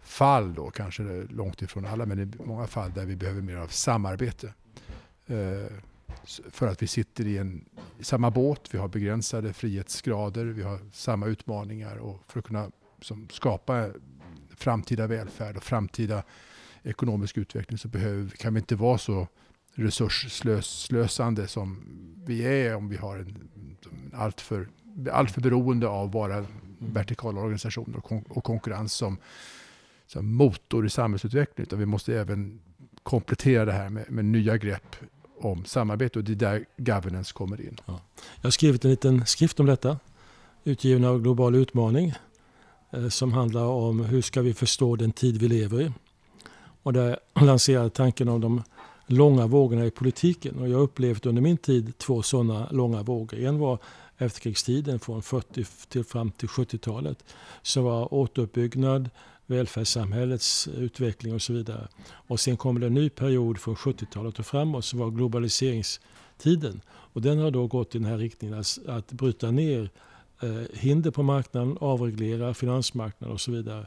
fall, 0.00 0.54
då, 0.54 0.70
kanske 0.70 1.02
långt 1.30 1.62
ifrån 1.62 1.86
alla, 1.86 2.06
men 2.06 2.18
i 2.18 2.44
många 2.44 2.66
fall 2.66 2.92
där 2.92 3.04
vi 3.04 3.16
behöver 3.16 3.42
mer 3.42 3.56
av 3.56 3.66
samarbete. 3.66 4.52
Eh, 5.26 5.72
för 6.50 6.66
att 6.66 6.82
vi 6.82 6.86
sitter 6.86 7.26
i, 7.26 7.38
en, 7.38 7.64
samma 8.00 8.30
båt, 8.30 8.68
vi 8.70 8.78
har 8.78 8.88
begränsade 8.88 9.52
frihetsgrader, 9.52 10.44
vi 10.44 10.62
har 10.62 10.78
samma 10.92 11.26
utmaningar 11.26 11.96
och 11.96 12.22
för 12.28 12.38
att 12.38 12.46
kunna 12.46 12.70
som, 13.02 13.28
skapa 13.30 13.90
framtida 14.56 15.06
välfärd 15.06 15.56
och 15.56 15.62
framtida 15.62 16.22
ekonomisk 16.82 17.38
utveckling 17.38 17.78
så 17.78 17.88
behöver, 17.88 18.30
kan 18.30 18.54
vi 18.54 18.60
inte 18.60 18.76
vara 18.76 18.98
så 18.98 19.28
resursslösande 19.74 21.48
som 21.48 21.82
vi 22.24 22.42
är 22.42 22.76
om 22.76 22.88
vi 22.88 22.96
har 22.96 23.16
en 23.18 23.48
alltför, 24.14 24.68
alltför 25.12 25.40
beroende 25.40 25.88
av 25.88 26.10
bara 26.10 26.46
vertikala 26.78 27.40
organisationer 27.40 28.02
och, 28.28 28.44
konkurrens 28.44 28.92
som, 28.92 29.18
som 30.06 30.34
motor 30.34 30.86
i 30.86 30.90
samhällsutvecklingen. 30.90 31.66
Utan 31.66 31.78
vi 31.78 31.86
måste 31.86 32.14
även 32.20 32.60
komplettera 33.02 33.64
det 33.64 33.72
här 33.72 33.88
med, 33.88 34.10
med 34.10 34.24
nya 34.24 34.56
grepp 34.56 34.96
om 35.40 35.64
samarbete 35.64 36.18
och 36.18 36.24
det 36.24 36.32
är 36.32 36.36
där 36.36 36.64
governance 36.76 37.32
kommer 37.32 37.60
in. 37.60 37.76
Ja. 37.86 38.00
Jag 38.36 38.42
har 38.42 38.50
skrivit 38.50 38.84
en 38.84 38.90
liten 38.90 39.26
skrift 39.26 39.60
om 39.60 39.66
detta, 39.66 39.98
utgiven 40.64 41.04
av 41.04 41.22
Global 41.22 41.54
Utmaning, 41.54 42.12
eh, 42.90 43.08
som 43.08 43.32
handlar 43.32 43.64
om 43.64 44.04
hur 44.04 44.22
ska 44.22 44.42
vi 44.42 44.54
förstå 44.54 44.96
den 44.96 45.12
tid 45.12 45.40
vi 45.40 45.48
lever 45.48 45.80
i. 45.80 45.92
Och 46.88 46.94
där 46.94 47.18
lanserade 47.40 47.90
tanken 47.90 48.28
om 48.28 48.40
de 48.40 48.62
långa 49.06 49.46
vågorna 49.46 49.86
i 49.86 49.90
politiken. 49.90 50.58
Och 50.58 50.68
jag 50.68 50.76
har 50.76 50.82
upplevt 50.82 51.26
under 51.26 51.42
min 51.42 51.56
tid 51.56 51.98
två 51.98 52.22
sådana 52.22 52.68
långa 52.70 53.02
vågor. 53.02 53.38
En 53.38 53.58
var 53.58 53.78
efterkrigstiden 54.18 54.98
från 54.98 55.22
40 55.22 55.64
till 55.88 56.04
fram 56.04 56.30
till 56.30 56.48
70-talet. 56.48 57.24
Som 57.62 57.84
var 57.84 58.14
återuppbyggnad, 58.14 59.10
välfärdssamhällets 59.46 60.68
utveckling 60.68 61.34
och 61.34 61.42
så 61.42 61.52
vidare. 61.52 61.88
Och 62.10 62.40
sen 62.40 62.56
kom 62.56 62.80
det 62.80 62.86
en 62.86 62.94
ny 62.94 63.10
period 63.10 63.58
från 63.58 63.74
70-talet 63.74 64.38
och 64.38 64.46
framåt 64.46 64.84
som 64.84 64.98
var 64.98 65.10
globaliseringstiden. 65.10 66.80
Och 66.88 67.22
den 67.22 67.38
har 67.38 67.50
då 67.50 67.66
gått 67.66 67.94
i 67.94 67.98
den 67.98 68.08
här 68.08 68.18
riktningen 68.18 68.58
att, 68.58 68.78
att 68.86 69.12
bryta 69.12 69.50
ner 69.50 69.90
eh, 70.42 70.62
hinder 70.72 71.10
på 71.10 71.22
marknaden, 71.22 71.78
avreglera 71.80 72.54
finansmarknaden 72.54 73.34
och 73.34 73.40
så 73.40 73.50
vidare. 73.50 73.86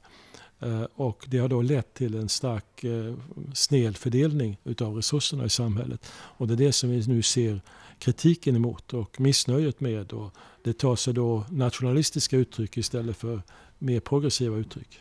Eh, 0.62 0.84
och 0.96 1.26
det 1.28 1.38
har 1.38 1.48
då 1.48 1.62
lett 1.62 1.94
till 1.94 2.16
en 2.16 2.30
stark 2.30 2.84
eh, 2.84 3.16
snedfördelning 3.54 4.58
utav 4.64 4.96
resurserna 4.96 5.46
i 5.46 5.50
samhället. 5.50 6.12
Och 6.14 6.48
det 6.48 6.54
är 6.54 6.58
det 6.58 6.72
som 6.72 6.90
vi 6.90 7.08
nu 7.08 7.22
ser 7.22 7.62
kritiken 8.00 8.56
emot 8.56 8.94
och 8.94 9.20
missnöjet 9.20 9.80
med. 9.80 10.14
Och 10.14 10.34
det 10.64 10.74
tar 10.74 10.96
sig 10.96 11.14
då 11.14 11.46
nationalistiska 11.50 12.38
uttryck 12.38 12.78
istället 12.78 13.18
för 13.18 13.42
mer 13.78 14.00
progressiva 14.00 14.58
uttryck. 14.58 15.00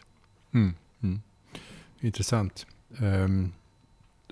Mm. 0.50 0.74
Mm. 1.00 1.20
Intressant. 2.00 2.66
Um, 2.98 3.52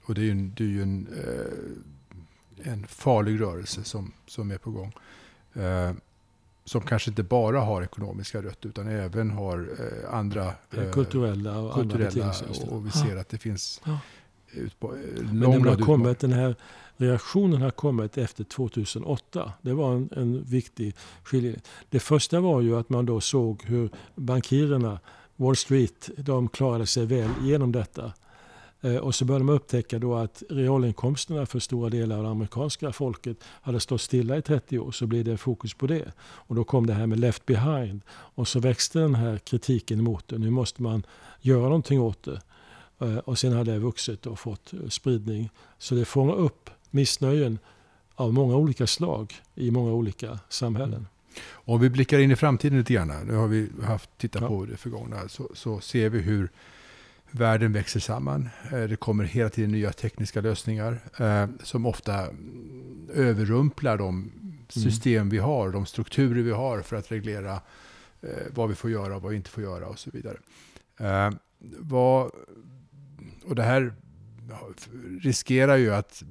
och 0.02 0.14
det 0.14 0.20
är 0.20 0.24
ju 0.24 0.30
en, 0.30 0.54
det 0.56 0.64
är 0.64 0.68
ju 0.68 0.82
en, 0.82 1.08
uh, 1.08 2.72
en 2.72 2.86
farlig 2.86 3.40
rörelse 3.40 3.84
som, 3.84 4.12
som 4.26 4.50
är 4.50 4.58
på 4.58 4.70
gång. 4.70 4.92
Uh, 5.56 5.92
som 6.68 6.80
kanske 6.80 7.10
inte 7.10 7.22
bara 7.22 7.60
har 7.60 7.82
ekonomiska 7.82 8.42
rötter 8.42 8.68
utan 8.68 8.88
även 8.88 9.30
har 9.30 9.58
uh, 9.58 10.14
andra 10.14 10.52
kulturella 10.92 11.58
och 11.58 11.74
kulturella 11.74 12.24
andra 12.24 12.74
och, 12.74 12.86
vi 12.86 12.90
ser 12.90 13.16
att 13.16 13.28
det 13.28 13.38
finns 13.38 13.80
ja. 13.84 13.98
ut 14.50 14.80
på, 14.80 14.88
Men 15.32 15.50
den, 15.50 15.66
har 15.66 15.76
kommit, 15.76 16.18
den 16.18 16.32
här 16.32 16.56
reaktionen 16.96 17.62
har 17.62 17.70
kommit 17.70 18.18
efter 18.18 18.44
2008. 18.44 19.52
Det 19.62 19.72
var 19.72 19.94
en, 19.94 20.08
en 20.16 20.44
viktig 20.44 20.94
skiljelinje. 21.22 21.60
Det 21.90 22.00
första 22.00 22.40
var 22.40 22.60
ju 22.60 22.76
att 22.76 22.88
man 22.88 23.06
då 23.06 23.20
såg 23.20 23.62
hur 23.64 23.90
bankirerna 24.14 25.00
Wall 25.36 25.56
Street 25.56 26.10
de 26.16 26.48
klarade 26.48 26.86
sig 26.86 27.06
väl 27.06 27.30
genom 27.42 27.72
detta. 27.72 28.12
Eh, 28.80 28.96
och 28.96 29.14
så 29.14 29.24
började 29.24 29.44
man 29.44 29.54
upptäcka 29.54 29.98
då 29.98 30.14
att 30.14 30.42
realinkomsterna 30.50 31.46
för 31.46 31.58
stora 31.58 31.90
delar 31.90 32.16
av 32.16 32.22
det 32.22 32.30
amerikanska 32.30 32.92
folket 32.92 33.36
hade 33.44 33.80
stått 33.80 34.00
stilla 34.00 34.36
i 34.36 34.42
30 34.42 34.78
år. 34.78 34.90
Så 34.90 35.06
blev 35.06 35.24
det 35.24 35.36
fokus 35.36 35.74
på 35.74 35.86
det. 35.86 36.12
Och 36.20 36.54
då 36.54 36.64
kom 36.64 36.86
det 36.86 36.94
här 36.94 37.06
med 37.06 37.20
left 37.20 37.46
behind. 37.46 38.00
Och 38.10 38.48
så 38.48 38.60
växte 38.60 38.98
den 38.98 39.14
här 39.14 39.38
kritiken 39.38 40.04
mot 40.04 40.28
det. 40.28 40.38
Nu 40.38 40.50
måste 40.50 40.82
man 40.82 41.02
göra 41.40 41.62
någonting 41.62 42.00
åt 42.00 42.22
det. 42.22 42.40
Eh, 42.98 43.16
och 43.18 43.38
sen 43.38 43.52
har 43.52 43.64
det 43.64 43.78
vuxit 43.78 44.26
och 44.26 44.38
fått 44.38 44.72
spridning. 44.88 45.50
Så 45.78 45.94
det 45.94 46.04
fångar 46.04 46.34
upp 46.34 46.70
missnöjen 46.90 47.58
av 48.14 48.32
många 48.32 48.56
olika 48.56 48.86
slag 48.86 49.34
i 49.54 49.70
många 49.70 49.92
olika 49.92 50.38
samhällen. 50.48 51.06
Om 51.50 51.80
vi 51.80 51.90
blickar 51.90 52.18
in 52.18 52.30
i 52.30 52.36
framtiden 52.36 52.78
lite 52.78 52.92
grann, 52.92 53.26
nu 53.26 53.34
har 53.34 53.48
vi 53.48 53.68
haft 53.82 54.18
tittat 54.18 54.42
ja. 54.42 54.48
på 54.48 54.64
det 54.64 54.76
förgångna, 54.76 55.28
så, 55.28 55.50
så 55.54 55.80
ser 55.80 56.08
vi 56.08 56.18
hur 56.18 56.50
världen 57.30 57.72
växer 57.72 58.00
samman. 58.00 58.48
Eh, 58.72 58.82
det 58.82 58.96
kommer 58.96 59.24
hela 59.24 59.50
tiden 59.50 59.70
nya 59.70 59.92
tekniska 59.92 60.40
lösningar 60.40 61.00
eh, 61.18 61.46
som 61.62 61.86
ofta 61.86 62.26
överrumplar 63.14 63.96
de 63.98 64.14
mm. 64.14 64.66
system 64.68 65.28
vi 65.28 65.38
har, 65.38 65.70
de 65.70 65.86
strukturer 65.86 66.42
vi 66.42 66.50
har 66.50 66.82
för 66.82 66.96
att 66.96 67.12
reglera 67.12 67.60
eh, 68.20 68.30
vad 68.54 68.68
vi 68.68 68.74
får 68.74 68.90
göra 68.90 69.16
och 69.16 69.22
vad 69.22 69.30
vi 69.30 69.36
inte 69.36 69.50
får 69.50 69.62
göra 69.62 69.86
och 69.86 69.98
så 69.98 70.10
vidare. 70.10 70.38
Vad, 71.78 72.30
och 73.44 73.54
det 73.54 73.62
här 73.62 73.94
riskerar 75.20 75.76
ju 75.76 75.94
att 75.94 76.22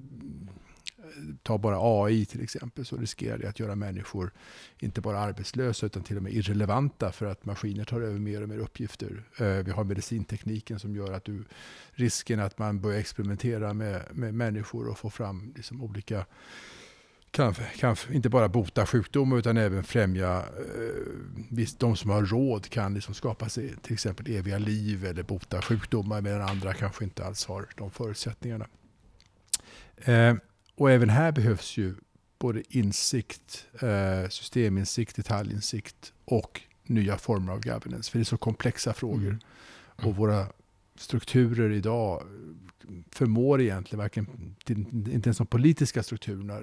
ta 1.43 1.57
bara 1.57 1.77
AI 1.79 2.25
till 2.25 2.43
exempel, 2.43 2.85
så 2.85 2.97
riskerar 2.97 3.37
det 3.37 3.49
att 3.49 3.59
göra 3.59 3.75
människor 3.75 4.31
inte 4.79 5.01
bara 5.01 5.19
arbetslösa 5.19 5.85
utan 5.85 6.03
till 6.03 6.17
och 6.17 6.23
med 6.23 6.33
irrelevanta 6.33 7.11
för 7.11 7.25
att 7.25 7.45
maskiner 7.45 7.83
tar 7.83 8.01
över 8.01 8.19
mer 8.19 8.43
och 8.43 8.49
mer 8.49 8.57
uppgifter. 8.57 9.23
Eh, 9.37 9.47
vi 9.47 9.71
har 9.71 9.83
medicintekniken 9.83 10.79
som 10.79 10.95
gör 10.95 11.13
att 11.13 11.25
du, 11.25 11.43
risken 11.91 12.39
att 12.39 12.57
man 12.57 12.81
börjar 12.81 12.99
experimentera 12.99 13.73
med, 13.73 14.01
med 14.11 14.33
människor 14.33 14.87
och 14.87 14.97
få 14.97 15.09
fram 15.09 15.53
liksom 15.55 15.83
olika 15.83 16.25
kan, 17.31 17.53
kan 17.53 17.95
inte 18.11 18.29
bara 18.29 18.49
bota 18.49 18.85
sjukdomar 18.85 19.37
utan 19.37 19.57
även 19.57 19.83
främja, 19.83 20.37
eh, 20.37 21.67
de 21.77 21.95
som 21.95 22.09
har 22.09 22.25
råd 22.25 22.69
kan 22.69 22.93
liksom 22.93 23.13
skapa 23.13 23.49
sig 23.49 23.75
till 23.81 23.93
exempel 23.93 24.35
eviga 24.35 24.57
liv 24.57 25.05
eller 25.05 25.23
bota 25.23 25.61
sjukdomar 25.61 26.21
medan 26.21 26.41
andra 26.41 26.73
kanske 26.73 27.03
inte 27.03 27.25
alls 27.25 27.45
har 27.45 27.65
de 27.75 27.91
förutsättningarna. 27.91 28.67
Eh, 29.97 30.35
och 30.77 30.91
även 30.91 31.09
här 31.09 31.31
behövs 31.31 31.77
ju 31.77 31.95
både 32.39 32.63
insikt, 32.69 33.67
eh, 33.81 34.29
systeminsikt, 34.29 35.15
detaljinsikt 35.15 36.13
och 36.25 36.61
nya 36.83 37.17
former 37.17 37.53
av 37.53 37.61
governance. 37.61 38.11
För 38.11 38.19
det 38.19 38.23
är 38.23 38.25
så 38.25 38.37
komplexa 38.37 38.93
frågor. 38.93 39.29
Mm. 39.29 39.39
Och 40.09 40.15
våra 40.15 40.47
strukturer 40.95 41.71
idag 41.71 42.23
förmår 43.11 43.61
egentligen 43.61 43.99
varken, 43.99 44.55
inte 44.67 45.27
ens 45.27 45.37
de 45.37 45.47
politiska 45.47 46.03
strukturerna 46.03 46.53
eh, 46.53 46.61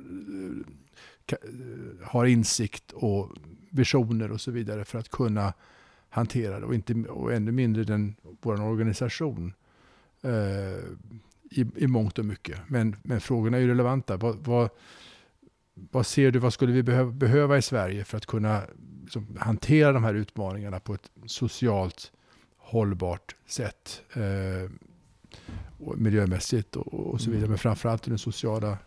eh, 1.27 2.07
har 2.07 2.25
insikt 2.25 2.93
och 2.93 3.31
visioner 3.71 4.33
och 4.33 4.41
så 4.41 4.51
vidare 4.51 4.85
för 4.85 4.99
att 4.99 5.09
kunna 5.09 5.53
hantera 6.09 6.61
det. 6.61 6.67
Och, 6.67 6.75
inte, 6.75 6.95
och 6.95 7.33
ännu 7.33 7.53
mindre 7.53 7.85
den, 7.85 8.15
vår 8.41 8.63
organisation 8.63 9.55
eh, 10.23 10.85
i, 11.55 11.67
i 11.77 11.87
mångt 11.87 12.19
och 12.19 12.25
mycket. 12.25 12.59
Men, 12.67 12.97
men 13.03 13.21
frågorna 13.21 13.57
är 13.57 13.61
ju 13.61 13.69
relevanta. 13.69 14.17
Vad, 14.17 14.37
vad, 14.37 14.71
vad 15.75 16.07
ser 16.07 16.31
du, 16.31 16.39
vad 16.39 16.53
skulle 16.53 16.73
vi 16.73 16.83
behöva, 16.83 17.11
behöva 17.11 17.59
i 17.59 17.63
Sverige 17.63 18.05
för 18.05 18.17
att 18.17 18.27
kunna 18.27 18.63
liksom, 19.03 19.37
hantera 19.41 19.93
de 19.93 20.05
här 20.05 20.15
utmaningarna 20.15 20.81
på 20.81 20.95
ett 20.95 21.11
socialt 21.27 22.13
hållbart 22.57 23.35
sätt? 23.47 24.03
Eh, 24.13 24.71
och 25.79 25.99
miljömässigt 25.99 26.77
och, 26.77 26.95
och, 26.95 27.21
så 27.21 27.31
vidare. 27.31 27.49
Men 27.49 27.59
framförallt 27.59 28.03
den 28.03 28.19
sociala 28.19 28.79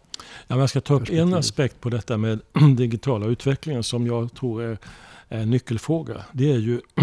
Ja, 0.47 0.59
jag 0.59 0.69
ska 0.69 0.81
ta 0.81 0.93
upp 0.93 1.09
en 1.09 1.33
aspekt 1.33 1.81
på 1.81 1.89
detta 1.89 2.17
med 2.17 2.41
digitala 2.77 3.25
utvecklingen 3.25 3.83
som 3.83 4.07
jag 4.07 4.33
tror 4.33 4.63
är, 4.63 4.77
är 5.29 5.39
en 5.39 5.49
nyckelfråga. 5.49 6.25
Det 6.31 6.51
är 6.51 6.57
ju 6.57 6.81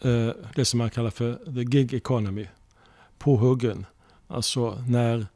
eh, 0.00 0.34
det 0.54 0.64
som 0.64 0.78
man 0.78 0.90
kallar 0.90 1.10
för 1.10 1.34
the 1.34 1.64
gig 1.64 1.94
economy. 1.94 2.46
Påhuggen. 3.18 3.86
Alltså 4.32 4.84
när 4.88 5.26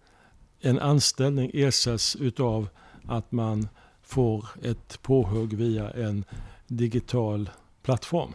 en 0.61 0.79
anställning 0.79 1.51
ersätts 1.55 2.17
utav 2.17 2.69
att 3.07 3.33
man 3.33 3.69
får 4.03 4.49
ett 4.63 5.03
påhugg 5.03 5.55
via 5.55 5.91
en 5.91 6.25
digital 6.67 7.51
plattform. 7.83 8.33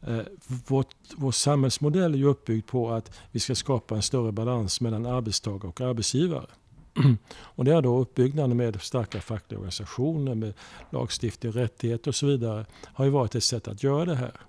Eh, 0.00 0.20
vårt, 0.66 0.94
vår 1.16 1.32
samhällsmodell 1.32 2.14
är 2.14 2.18
ju 2.18 2.24
uppbyggd 2.24 2.66
på 2.66 2.90
att 2.90 3.20
vi 3.30 3.40
ska 3.40 3.54
skapa 3.54 3.94
en 3.94 4.02
större 4.02 4.32
balans 4.32 4.80
mellan 4.80 5.06
arbetstagare 5.06 5.68
och 5.68 5.80
arbetsgivare. 5.80 6.46
Och 7.42 7.64
det 7.64 7.74
är 7.74 7.82
då 7.82 7.98
uppbyggnaden 7.98 8.56
med 8.56 8.82
starka 8.82 9.20
fackliga 9.20 9.58
organisationer, 9.58 10.34
med 10.34 10.54
lagstiftning, 10.90 11.52
rättigheter 11.52 12.10
och 12.10 12.14
så 12.14 12.26
vidare 12.26 12.66
har 12.84 13.04
ju 13.04 13.10
varit 13.10 13.34
ett 13.34 13.44
sätt 13.44 13.68
att 13.68 13.82
göra 13.82 14.04
det 14.04 14.14
här. 14.14 14.40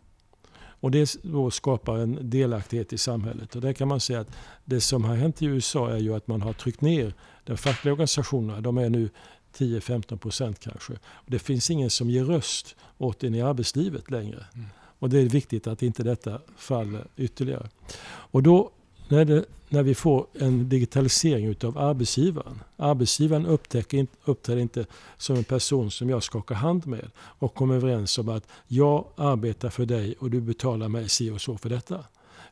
Och 0.82 0.92
det 0.92 1.18
skapar 1.52 1.98
en 1.98 2.30
delaktighet 2.30 2.94
i 2.94 2.98
samhället. 2.98 3.56
Och 3.56 3.62
där 3.62 3.74
kan 3.74 3.88
man 3.88 4.00
säga 4.00 4.20
att 4.20 4.32
det 4.66 4.82
som 4.82 5.04
har 5.04 5.16
hänt 5.16 5.42
i 5.42 5.46
USA 5.46 5.92
är 5.92 5.98
ju 5.98 6.16
att 6.16 6.28
man 6.28 6.42
har 6.42 6.54
tryckt 6.54 6.82
ner 6.82 7.14
de 7.44 7.58
fackliga 7.58 7.94
organisationerna. 7.94 8.62
De 8.62 8.78
är 8.78 8.90
nu 8.90 9.10
10-15 9.58 10.18
procent 10.18 10.60
kanske. 10.60 10.94
Och 10.94 11.32
det 11.32 11.40
finns 11.40 11.70
ingen 11.70 11.90
som 11.90 12.10
ger 12.10 12.24
röst 12.24 12.76
åt 12.98 13.20
den 13.20 13.36
i 13.36 13.42
arbetslivet 13.42 14.12
längre. 14.12 14.46
Mm. 14.56 14.68
Och 15.00 15.10
det 15.10 15.20
är 15.20 15.30
viktigt 15.30 15.68
att 15.68 15.82
inte 15.82 16.04
detta 16.04 16.42
faller 16.58 17.08
ytterligare. 17.18 17.70
Och 18.04 18.44
då 18.44 18.72
när, 19.08 19.26
det, 19.26 19.46
när 19.72 19.84
vi 19.84 19.96
får 19.96 20.28
en 20.34 20.70
digitalisering 20.70 21.46
utav 21.46 21.78
arbetsgivaren. 21.78 22.64
Arbetsgivaren 22.78 23.46
upptäcker, 23.46 24.08
uppträder 24.26 24.62
inte 24.62 24.86
som 25.18 25.36
en 25.36 25.44
person 25.44 25.92
som 25.92 26.10
jag 26.10 26.24
skakar 26.24 26.56
hand 26.56 26.88
med 26.88 27.12
och 27.18 27.54
kommer 27.54 27.76
överens 27.76 28.18
om 28.18 28.30
att 28.30 28.48
jag 28.68 29.06
arbetar 29.16 29.70
för 29.70 29.86
dig 29.86 30.16
och 30.20 30.30
du 30.30 30.42
betalar 30.42 30.88
mig 30.88 31.10
si 31.10 31.30
och 31.30 31.42
så 31.42 31.58
för 31.58 31.70
detta. 31.70 32.06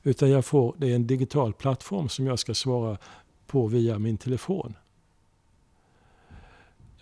Utan 0.04 0.30
jag 0.30 0.46
får, 0.46 0.76
det 0.78 0.92
är 0.92 0.96
en 0.96 1.08
digital 1.08 1.54
plattform 1.54 2.10
som 2.10 2.26
jag 2.26 2.40
ska 2.40 2.54
svara 2.54 2.98
på 3.48 3.68
via 3.68 4.00
min 4.00 4.18
telefon. 4.18 4.74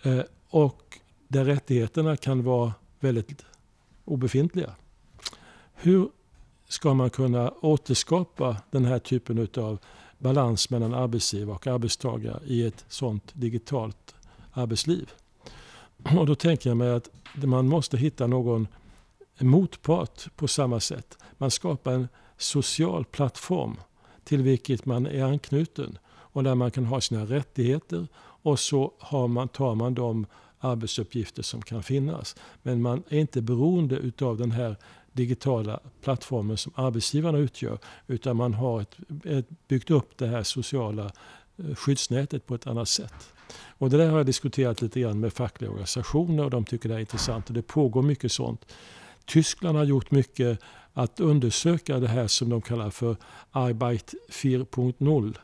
Eh, 0.02 0.20
och 0.48 0.98
där 1.28 1.44
rättigheterna 1.44 2.16
kan 2.16 2.44
vara 2.44 2.72
väldigt 3.00 3.44
obefintliga. 4.04 4.74
Hur 5.74 6.08
ska 6.68 6.94
man 6.94 7.10
kunna 7.10 7.50
återskapa 7.50 8.56
den 8.70 8.84
här 8.84 8.98
typen 8.98 9.48
av 9.56 9.78
balans 10.18 10.70
mellan 10.70 10.94
arbetsgivare 10.94 11.54
och 11.56 11.66
arbetstagare 11.66 12.40
i 12.46 12.66
ett 12.66 12.84
sånt 12.88 13.32
digitalt 13.32 14.14
arbetsliv? 14.52 15.10
Och 16.18 16.26
då 16.26 16.34
tänker 16.34 16.70
jag 16.70 16.76
mig 16.76 16.90
att 16.90 17.10
man 17.34 17.68
måste 17.68 17.96
hitta 17.96 18.26
någon 18.26 18.68
motpart 19.38 20.36
på 20.36 20.48
samma 20.48 20.80
sätt. 20.80 21.18
Man 21.38 21.50
skapar 21.50 21.92
en 21.92 22.08
social 22.36 23.04
plattform 23.04 23.76
till 24.24 24.42
vilket 24.42 24.86
man 24.86 25.06
är 25.06 25.24
anknuten 25.24 25.98
och 26.08 26.44
där 26.44 26.54
man 26.54 26.70
kan 26.70 26.84
ha 26.84 27.00
sina 27.00 27.24
rättigheter 27.24 28.06
och 28.16 28.58
så 28.58 28.92
har 28.98 29.28
man, 29.28 29.48
tar 29.48 29.74
man 29.74 29.94
de 29.94 30.26
arbetsuppgifter 30.58 31.42
som 31.42 31.62
kan 31.62 31.82
finnas. 31.82 32.36
Men 32.62 32.82
man 32.82 33.02
är 33.08 33.18
inte 33.18 33.42
beroende 33.42 33.96
utav 33.96 34.36
den 34.36 34.50
här 34.50 34.76
digitala 35.18 35.80
plattformen 36.02 36.56
som 36.56 36.72
arbetsgivarna 36.76 37.38
utgör. 37.38 37.78
Utan 38.06 38.36
man 38.36 38.54
har 38.54 38.80
ett, 38.80 38.96
ett, 39.24 39.46
byggt 39.68 39.90
upp 39.90 40.18
det 40.18 40.26
här 40.26 40.42
sociala 40.42 41.10
eh, 41.56 41.74
skyddsnätet 41.74 42.46
på 42.46 42.54
ett 42.54 42.66
annat 42.66 42.88
sätt. 42.88 43.32
Och 43.78 43.90
det 43.90 43.96
där 43.96 44.08
har 44.08 44.16
jag 44.16 44.26
diskuterat 44.26 44.82
lite 44.82 45.00
grann 45.00 45.20
med 45.20 45.32
fackliga 45.32 45.70
organisationer 45.70 46.44
och 46.44 46.50
de 46.50 46.64
tycker 46.64 46.88
det 46.88 46.94
är 46.94 46.98
intressant 46.98 47.48
och 47.48 47.54
det 47.54 47.62
pågår 47.62 48.02
mycket 48.02 48.32
sånt. 48.32 48.72
Tyskland 49.24 49.78
har 49.78 49.84
gjort 49.84 50.10
mycket 50.10 50.58
att 50.92 51.20
undersöka 51.20 51.98
det 51.98 52.08
här 52.08 52.26
som 52.26 52.48
de 52.48 52.60
kallar 52.60 52.90
för 52.90 53.16
Arbeit 53.50 54.14
4.0 54.28 55.36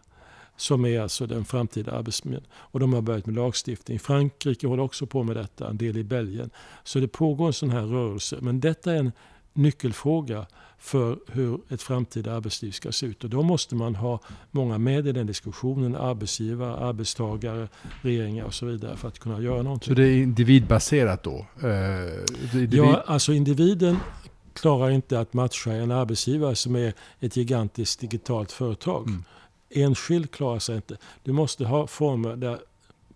som 0.57 0.85
är 0.85 1.01
alltså 1.01 1.27
den 1.27 1.45
framtida 1.45 1.93
arbetsmiljön. 1.93 2.47
Och 2.53 2.81
de 2.81 2.93
har 2.93 3.03
börjat 3.03 3.27
med 3.27 3.35
lagstiftning. 3.35 3.99
Frankrike 3.99 4.67
håller 4.67 4.83
också 4.83 5.07
på 5.07 5.23
med 5.23 5.37
detta, 5.37 5.69
en 5.69 5.77
del 5.77 5.97
i 5.97 6.05
Belgien. 6.05 6.51
Så 6.85 6.99
det 6.99 7.09
pågår 7.09 7.47
en 7.47 7.53
sån 7.53 7.71
här 7.71 7.83
rörelse. 7.83 8.39
Men 8.41 8.61
detta 8.61 8.93
är 8.93 8.97
en 8.97 9.13
nyckelfråga 9.55 10.47
för 10.79 11.19
hur 11.27 11.61
ett 11.69 11.83
framtida 11.83 12.33
arbetsliv 12.37 12.73
ska 12.73 12.93
se 12.93 13.07
ut. 13.07 13.25
Och 13.25 13.31
då 13.31 13.43
måste 13.43 13.75
man 13.75 13.95
ha 13.95 14.21
många 14.51 14.79
med 14.79 15.07
i 15.07 15.13
den 15.13 15.27
diskussionen. 15.27 15.97
Arbetsgivare, 15.97 16.77
arbetstagare, 16.77 17.69
regeringar 18.03 18.45
och 18.45 18.55
så 18.55 18.67
vidare 18.67 18.97
för 18.97 19.09
att 19.09 19.19
kunna 19.19 19.41
göra 19.41 19.63
någonting. 19.63 19.95
Så 19.95 20.01
det 20.01 20.09
är 20.09 20.17
individbaserat 20.17 21.23
då? 21.23 21.47
Eh, 21.63 22.53
individ... 22.53 22.75
Ja, 22.75 23.03
alltså 23.07 23.33
individen 23.33 23.97
klarar 24.53 24.91
inte 24.91 25.21
att 25.21 25.33
matcha 25.33 25.73
en 25.73 25.91
arbetsgivare 25.91 26.55
som 26.55 26.77
är 26.77 26.93
ett 27.21 27.37
gigantiskt 27.37 28.01
digitalt 28.01 28.53
företag. 28.53 29.07
Mm. 29.07 29.25
Enskild 29.71 30.31
klarar 30.31 30.59
sig 30.59 30.77
inte. 30.77 30.97
Du 31.23 31.33
måste 31.33 31.65
ha 31.65 31.87
former 31.87 32.37
där 32.37 32.59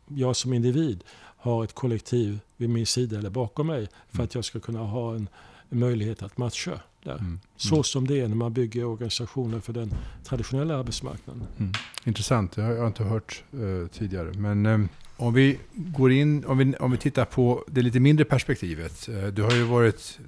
jag 0.08 0.36
som 0.36 0.52
individ 0.52 1.04
har 1.20 1.64
ett 1.64 1.74
kollektiv 1.74 2.38
vid 2.56 2.70
min 2.70 2.86
sida 2.86 3.18
eller 3.18 3.30
bakom 3.30 3.66
mig 3.66 3.88
för 4.08 4.16
mm. 4.16 4.24
att 4.24 4.34
jag 4.34 4.44
ska 4.44 4.60
kunna 4.60 4.78
ha 4.78 5.14
en, 5.14 5.16
en 5.16 5.28
möjlighet 5.68 6.22
att 6.22 6.38
matcha. 6.38 6.80
Där. 7.02 7.12
Mm. 7.12 7.24
Mm. 7.24 7.40
Så 7.56 7.82
som 7.82 8.06
det 8.06 8.20
är 8.20 8.28
när 8.28 8.36
man 8.36 8.52
bygger 8.52 8.84
organisationer 8.84 9.60
för 9.60 9.72
den 9.72 9.94
traditionella 10.24 10.78
arbetsmarknaden. 10.78 11.42
Mm. 11.58 11.72
Intressant, 12.04 12.52
det 12.52 12.62
har 12.62 12.72
jag 12.72 12.86
inte 12.86 13.04
hört 13.04 13.42
uh, 13.54 13.86
tidigare. 13.86 14.32
Men 14.32 14.66
uh, 14.66 14.86
om 15.16 15.34
vi 15.34 15.58
går 15.74 16.12
in, 16.12 16.44
om 16.44 16.58
vi, 16.58 16.74
om 16.74 16.90
vi 16.90 16.96
tittar 16.96 17.24
på 17.24 17.64
det 17.66 17.82
lite 17.82 18.00
mindre 18.00 18.24
perspektivet. 18.24 19.08
Uh, 19.08 19.26
du 19.26 19.42
har 19.42 19.52
ju 19.52 19.62
varit 19.62 20.18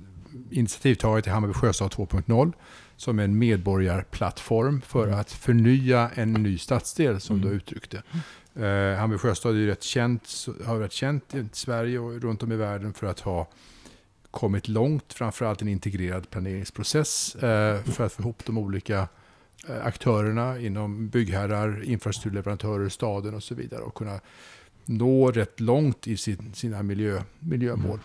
initiativtagare 0.50 1.22
till 1.22 1.32
Hammarby 1.32 1.54
Sjöstad 1.54 1.90
2.0 1.90 2.52
som 2.96 3.18
en 3.18 3.38
medborgarplattform 3.38 4.80
för 4.80 5.06
mm. 5.06 5.20
att 5.20 5.32
förnya 5.32 6.10
en 6.14 6.32
ny 6.32 6.58
stadsdel 6.58 7.20
som 7.20 7.36
mm. 7.36 7.48
du 7.48 7.54
uttryckte. 7.56 8.02
Uh, 8.56 8.94
Hammarby 8.98 9.18
Sjöstad 9.18 9.54
är 9.54 9.58
ju 9.58 9.66
rätt 9.66 9.82
känt, 9.82 10.46
har 10.66 10.78
varit 10.78 10.92
känt 10.92 11.34
i 11.34 11.48
Sverige 11.52 11.98
och 11.98 12.22
runt 12.22 12.42
om 12.42 12.52
i 12.52 12.56
världen 12.56 12.92
för 12.92 13.06
att 13.06 13.20
ha 13.20 13.48
kommit 14.30 14.68
långt, 14.68 15.12
framförallt 15.12 15.62
en 15.62 15.68
integrerad 15.68 16.30
planeringsprocess 16.30 17.34
uh, 17.34 17.40
för 17.82 18.02
att 18.06 18.12
få 18.12 18.22
ihop 18.22 18.44
de 18.44 18.58
olika 18.58 19.08
uh, 19.68 19.86
aktörerna 19.86 20.58
inom 20.58 21.08
byggherrar, 21.08 21.84
infrastrukturleverantörer, 21.84 22.88
staden 22.88 23.34
och 23.34 23.42
så 23.42 23.54
vidare 23.54 23.82
och 23.82 23.94
kunna 23.94 24.20
nå 24.84 25.30
rätt 25.30 25.60
långt 25.60 26.06
i 26.06 26.16
sin, 26.16 26.54
sina 26.54 26.82
miljö, 26.82 27.22
miljömål. 27.38 27.98
Mm. 27.98 28.00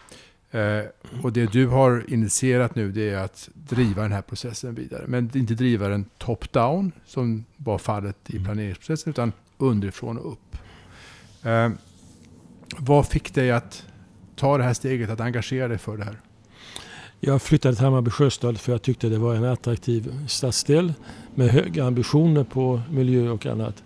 Eh, 0.56 0.86
och 1.24 1.34
det 1.34 1.52
du 1.52 1.68
har 1.68 2.04
initierat 2.08 2.76
nu 2.76 2.92
det 2.92 3.10
är 3.10 3.18
att 3.18 3.50
driva 3.54 4.02
den 4.02 4.12
här 4.12 4.22
processen 4.22 4.76
vidare. 4.76 5.04
Men 5.08 5.32
inte 5.34 5.54
driva 5.54 5.88
den 5.88 6.06
top-down 6.18 6.92
som 7.06 7.46
var 7.58 7.78
fallet 7.78 8.18
i 8.28 8.36
mm. 8.36 8.46
planeringsprocessen 8.46 9.10
utan 9.10 9.32
underifrån 9.58 10.18
och 10.18 10.32
upp. 10.32 10.58
Eh, 11.44 11.70
vad 12.78 13.08
fick 13.08 13.34
dig 13.34 13.52
att 13.52 13.86
ta 14.36 14.58
det 14.58 14.64
här 14.64 14.74
steget, 14.74 15.10
att 15.10 15.20
engagera 15.20 15.68
dig 15.68 15.78
för 15.78 15.98
det 15.98 16.04
här? 16.04 16.20
Jag 17.20 17.42
flyttade 17.42 17.76
till 17.76 17.84
Hammarby 17.86 18.12
Sjöstad 18.12 18.60
för 18.60 18.72
jag 18.72 18.82
tyckte 18.82 19.10
det 19.10 19.18
var 19.18 19.36
en 19.36 19.44
attraktiv 19.44 20.14
stadsdel 20.28 20.94
med 21.36 21.50
höga 21.50 21.86
ambitioner 21.86 22.44
på 22.44 22.82
miljö 22.92 23.30
och 23.30 23.46
annat. 23.46 23.84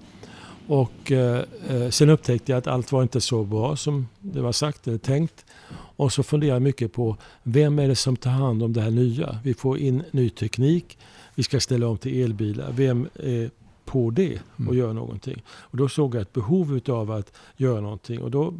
Och 0.67 1.11
eh, 1.11 1.43
eh 1.69 1.89
sen 1.89 2.09
upptäckte 2.09 2.51
jag 2.51 2.59
att 2.59 2.67
allt 2.67 2.91
var 2.91 3.01
inte 3.01 3.21
så 3.21 3.43
bra 3.43 3.75
som 3.75 4.07
det 4.19 4.41
var 4.41 4.51
sagt 4.51 4.87
eller 4.87 4.97
tänkt. 4.97 5.45
Och 5.71 6.13
så 6.13 6.23
funderar 6.23 6.53
jag 6.53 6.61
mycket 6.61 6.93
på 6.93 7.17
vem 7.43 7.79
är 7.79 7.87
det 7.87 7.95
som 7.95 8.15
tar 8.15 8.31
hand 8.31 8.63
om 8.63 8.73
det 8.73 8.81
här 8.81 8.91
nya? 8.91 9.39
Vi 9.43 9.53
får 9.53 9.77
in 9.77 10.03
ny 10.11 10.29
teknik, 10.29 10.97
vi 11.35 11.43
ska 11.43 11.59
ställa 11.59 11.87
om 11.87 11.97
till 11.97 12.23
elbilar. 12.23 12.71
Vem 12.71 13.09
är 13.13 13.49
på 13.85 14.09
det 14.09 14.39
och 14.53 14.59
mm. 14.59 14.77
gör 14.77 14.93
någonting? 14.93 15.43
Och 15.47 15.77
då 15.77 15.89
såg 15.89 16.15
jag 16.15 16.21
ett 16.21 16.33
behov 16.33 16.79
av 16.87 17.11
att 17.11 17.33
göra 17.57 17.81
någonting 17.81 18.21
och 18.21 18.31
då 18.31 18.53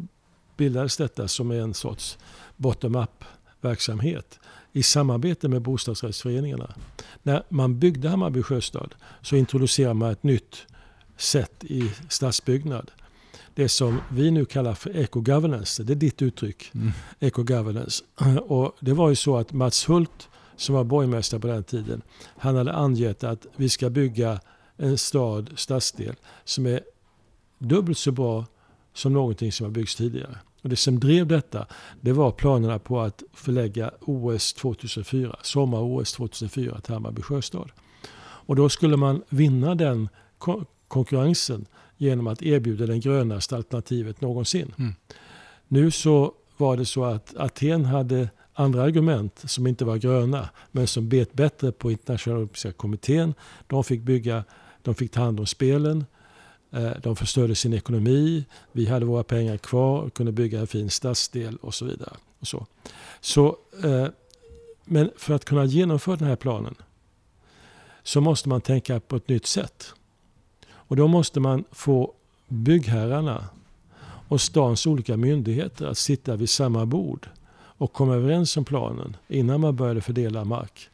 bildades 0.60 0.96
detta 0.96 1.28
som 1.28 1.50
en 1.50 1.74
sorts 1.74 2.18
bottom-up 2.56 3.24
verksamhet 3.60 4.38
i 4.72 4.82
samarbete 4.82 5.48
med 5.48 5.62
bostadsrättsföreningarna. 5.62 6.74
När 7.22 7.42
man 7.48 7.78
byggde 7.78 8.08
Hammarby 8.08 8.42
sjöstad 8.42 8.94
så 9.22 9.36
introducerade 9.36 9.94
man 9.94 10.10
ett 10.10 10.22
nytt 10.22 10.66
sätt 11.16 11.64
i 11.64 11.90
stadsbyggnad 12.08 12.90
det 13.54 13.68
som 13.68 14.00
vi 14.12 14.30
nu 14.30 14.44
kallar 14.44 14.74
för 14.74 14.96
eco-governance. 14.96 15.82
Det 15.82 15.92
är 15.92 15.94
ditt 15.94 16.22
uttryck, 16.22 16.70
mm. 16.74 16.92
eco-governance. 17.20 18.04
Och 18.46 18.76
det 18.80 18.92
var 18.92 19.08
ju 19.08 19.16
så 19.16 19.36
att 19.36 19.52
Mats 19.52 19.88
Hult, 19.88 20.28
som 20.56 20.74
var 20.74 20.84
borgmästare 20.84 21.40
på 21.40 21.46
den 21.46 21.64
tiden, 21.64 22.02
han 22.38 22.56
hade 22.56 22.72
angett 22.72 23.24
att 23.24 23.46
vi 23.56 23.68
ska 23.68 23.90
bygga 23.90 24.40
en 24.76 24.98
stad, 24.98 25.50
stadsdel, 25.56 26.14
som 26.44 26.66
är 26.66 26.80
dubbelt 27.58 27.98
så 27.98 28.12
bra 28.12 28.46
som 28.94 29.12
någonting 29.12 29.52
som 29.52 29.64
har 29.64 29.70
byggts 29.70 29.96
tidigare. 29.96 30.38
Och 30.62 30.68
det 30.68 30.76
som 30.76 31.00
drev 31.00 31.26
detta 31.26 31.66
det 32.00 32.12
var 32.12 32.30
planerna 32.30 32.78
på 32.78 33.00
att 33.00 33.22
förlägga 33.32 33.90
OS 34.00 34.52
2004, 34.52 35.36
sommar-OS 35.42 36.12
2004 36.12 36.80
till 36.80 36.94
Hammarby 36.94 37.22
sjöstad. 37.22 37.70
Och 38.20 38.56
då 38.56 38.68
skulle 38.68 38.96
man 38.96 39.22
vinna 39.28 39.74
den 39.74 40.08
konkurrensen 40.88 41.66
genom 41.96 42.26
att 42.26 42.42
erbjuda 42.42 42.86
det 42.86 42.98
grönaste 42.98 43.56
alternativet 43.56 44.20
någonsin. 44.20 44.74
Mm. 44.78 44.94
Nu 45.68 45.90
så 45.90 46.32
var 46.56 46.76
det 46.76 46.86
så 46.86 47.04
att 47.04 47.36
Aten 47.36 47.84
hade 47.84 48.28
andra 48.54 48.82
argument 48.82 49.42
som 49.44 49.66
inte 49.66 49.84
var 49.84 49.96
gröna 49.96 50.48
men 50.70 50.86
som 50.86 51.08
bet 51.08 51.32
bättre 51.32 51.72
på 51.72 51.90
internationella 51.90 52.38
olympiska 52.38 52.72
kommittén. 52.72 53.34
De 53.66 53.84
fick, 53.84 54.00
bygga, 54.00 54.44
de 54.82 54.94
fick 54.94 55.12
ta 55.12 55.20
hand 55.20 55.40
om 55.40 55.46
spelen. 55.46 56.04
Eh, 56.72 56.90
de 57.02 57.16
förstörde 57.16 57.54
sin 57.54 57.72
ekonomi. 57.72 58.44
Vi 58.72 58.86
hade 58.86 59.06
våra 59.06 59.22
pengar 59.22 59.56
kvar 59.56 60.00
och 60.00 60.14
kunde 60.14 60.32
bygga 60.32 60.60
en 60.60 60.66
fin 60.66 60.90
stadsdel 60.90 61.56
och 61.56 61.74
så 61.74 61.84
vidare. 61.84 62.16
Och 62.40 62.46
så. 62.46 62.66
Så, 63.20 63.56
eh, 63.84 64.06
men 64.84 65.10
för 65.16 65.34
att 65.34 65.44
kunna 65.44 65.64
genomföra 65.64 66.16
den 66.16 66.28
här 66.28 66.36
planen 66.36 66.74
så 68.02 68.20
måste 68.20 68.48
man 68.48 68.60
tänka 68.60 69.00
på 69.00 69.16
ett 69.16 69.28
nytt 69.28 69.46
sätt. 69.46 69.94
Och 70.72 70.96
då 70.96 71.08
måste 71.08 71.40
man 71.40 71.64
få 71.72 72.12
byggherrarna 72.48 73.44
och 74.28 74.40
stans 74.40 74.86
olika 74.86 75.16
myndigheter 75.16 75.86
att 75.86 75.98
sitta 75.98 76.36
vid 76.36 76.50
samma 76.50 76.86
bord 76.86 77.28
och 77.52 77.92
komma 77.92 78.14
överens 78.14 78.56
om 78.56 78.64
planen 78.64 79.16
innan 79.28 79.60
man 79.60 79.76
började 79.76 80.00
fördela 80.00 80.44
mark. 80.44 80.88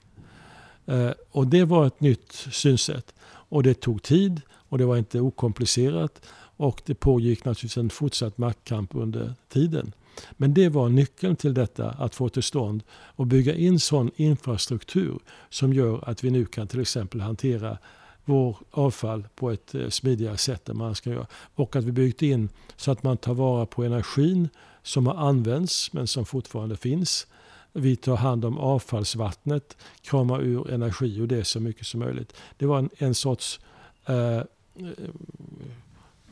Eh, 0.87 1.11
och 1.31 1.47
det 1.47 1.65
var 1.65 1.87
ett 1.87 2.01
nytt 2.01 2.33
synsätt. 2.33 3.15
Och 3.25 3.63
det 3.63 3.75
tog 3.75 4.03
tid 4.03 4.41
och 4.69 4.79
det 4.79 4.85
var 4.85 4.97
inte 4.97 5.21
okomplicerat. 5.21 6.27
Och 6.59 6.83
det 6.87 6.95
pågick 6.95 7.45
naturligtvis 7.45 7.77
en 7.77 7.91
fortsatt 7.91 8.39
maktkamp 8.39 8.95
under 8.95 9.35
tiden. 9.49 9.93
Men 10.33 10.55
det 10.55 10.69
var 10.69 10.89
nyckeln 10.89 11.37
till 11.37 11.55
detta, 11.55 11.91
att 11.91 12.15
få 12.15 12.29
till 12.29 12.43
stånd 12.43 12.83
och 12.91 13.27
bygga 13.27 13.55
in 13.55 13.81
sån 13.81 14.11
infrastruktur 14.17 15.19
som 15.51 15.73
gör 15.73 16.09
att 16.09 16.25
vi 16.25 16.31
nu 16.31 16.45
kan 16.45 16.69
till 16.69 16.81
exempel 16.81 17.21
hantera 17.21 17.79
vår 18.25 18.57
avfall 18.71 19.29
på 19.35 19.51
ett 19.51 19.75
eh, 19.75 19.89
smidigare 19.89 20.37
sätt 20.37 20.69
än 20.69 20.77
man 20.77 20.95
ska 20.95 21.11
göra. 21.11 21.27
Och 21.55 21.77
att 21.77 21.85
vi 21.85 21.93
byggt 21.93 22.23
in 22.23 22.49
så 22.77 22.91
att 22.91 23.03
man 23.03 23.17
tar 23.17 23.35
vara 23.35 23.67
på 23.67 23.85
energin 23.85 24.49
som 24.83 25.07
har 25.07 25.15
använts 25.15 25.93
men 25.93 26.07
som 26.07 26.27
fortfarande 26.27 26.77
finns. 26.77 27.27
Vi 27.73 27.97
tar 27.97 28.17
hand 28.17 28.45
om 28.45 28.59
avfallsvattnet, 28.59 29.77
kramar 30.03 30.43
ur 30.43 30.71
energi 30.71 31.21
och 31.21 31.29
det 31.29 31.45
så 31.45 31.61
mycket 31.61 31.87
som 31.87 32.01
möjligt. 32.01 32.33
Det 32.59 32.67
var 32.67 32.79
en, 32.79 32.91
en 32.99 33.15
sorts 33.15 33.61
eh, 34.07 34.41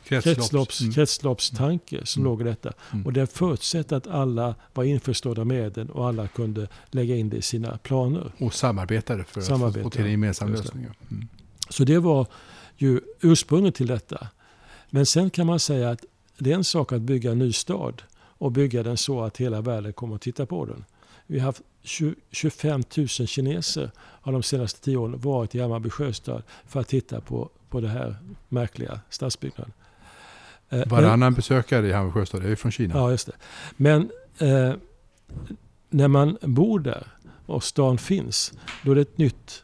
Kretslopps, 0.04 0.80
mm. 0.80 0.92
kretsloppstanke 0.92 2.07
som 2.07 2.22
mm. 2.22 2.30
låg 2.30 2.40
i 2.40 2.44
detta. 2.44 2.72
Mm. 2.92 3.07
Och 3.07 3.12
det 3.12 3.26
förutsätter 3.26 3.96
att 3.96 4.07
alla 4.07 4.54
var 4.74 4.85
införstådda 4.85 5.44
med 5.44 5.72
den 5.72 5.90
och 5.90 6.09
alla 6.09 6.28
kunde 6.28 6.68
lägga 6.90 7.16
in 7.16 7.28
det 7.28 7.37
i 7.37 7.42
sina 7.42 7.78
planer. 7.78 8.33
Och 8.38 8.54
samarbetade 8.54 9.24
för 9.24 9.40
att 9.40 9.74
få 9.83 9.90
till 9.90 10.04
en 10.04 10.11
gemensam 10.11 10.52
lösning. 10.52 10.87
Mm. 11.11 11.28
Så 11.68 11.85
det 11.85 11.98
var 11.98 12.26
ju 12.76 13.00
ursprunget 13.20 13.74
till 13.74 13.87
detta. 13.87 14.28
Men 14.90 15.07
sen 15.07 15.30
kan 15.30 15.46
man 15.46 15.61
säga 15.61 15.90
att 15.90 16.04
det 16.38 16.52
är 16.52 16.54
en 16.54 16.64
sak 16.64 16.92
att 16.92 17.02
bygga 17.02 17.30
en 17.30 17.38
ny 17.38 17.52
stad 17.52 18.02
och 18.16 18.52
bygga 18.52 18.83
den 18.83 18.96
så 18.96 19.22
att 19.22 19.37
hela 19.37 19.61
världen 19.61 19.92
kommer 19.92 20.14
att 20.14 20.22
titta 20.22 20.46
på 20.46 20.66
den. 20.66 20.85
Vi 21.26 21.38
har 21.38 21.46
haft 21.46 21.62
25 21.85 22.83
000 22.97 23.09
kineser 23.09 23.90
har 23.99 24.33
de 24.33 24.42
senaste 24.42 24.81
tio 24.81 24.97
åren 24.97 25.20
varit 25.20 25.55
i 25.55 25.61
Hammarby 25.61 25.90
sjöstad 25.90 26.42
för 26.66 26.81
att 26.81 26.88
titta 26.88 27.20
på, 27.20 27.51
på 27.68 27.81
det 27.81 27.88
här 27.88 28.16
märkliga 28.49 29.01
stadsbyggnaden. 29.11 29.73
Eh, 30.68 30.88
Varannan 30.88 31.18
Men, 31.18 31.35
besökare 31.35 31.88
i 31.88 31.92
Hammarby 31.92 32.12
sjöstad 32.12 32.44
är 32.44 32.57
från 32.57 32.73
Kina. 32.73 32.94
Ja, 32.94 33.11
just 33.11 33.27
det. 33.27 33.33
Men 33.77 34.11
eh, 34.38 34.75
när 35.90 36.09
man 36.09 36.38
bor 36.40 36.79
där 36.79 37.07
och 37.47 37.64
stan 37.64 37.99
finns, 37.99 38.53
då 38.83 38.90
är 38.90 38.94
det 38.94 39.01
ett 39.01 39.18
nytt, 39.18 39.62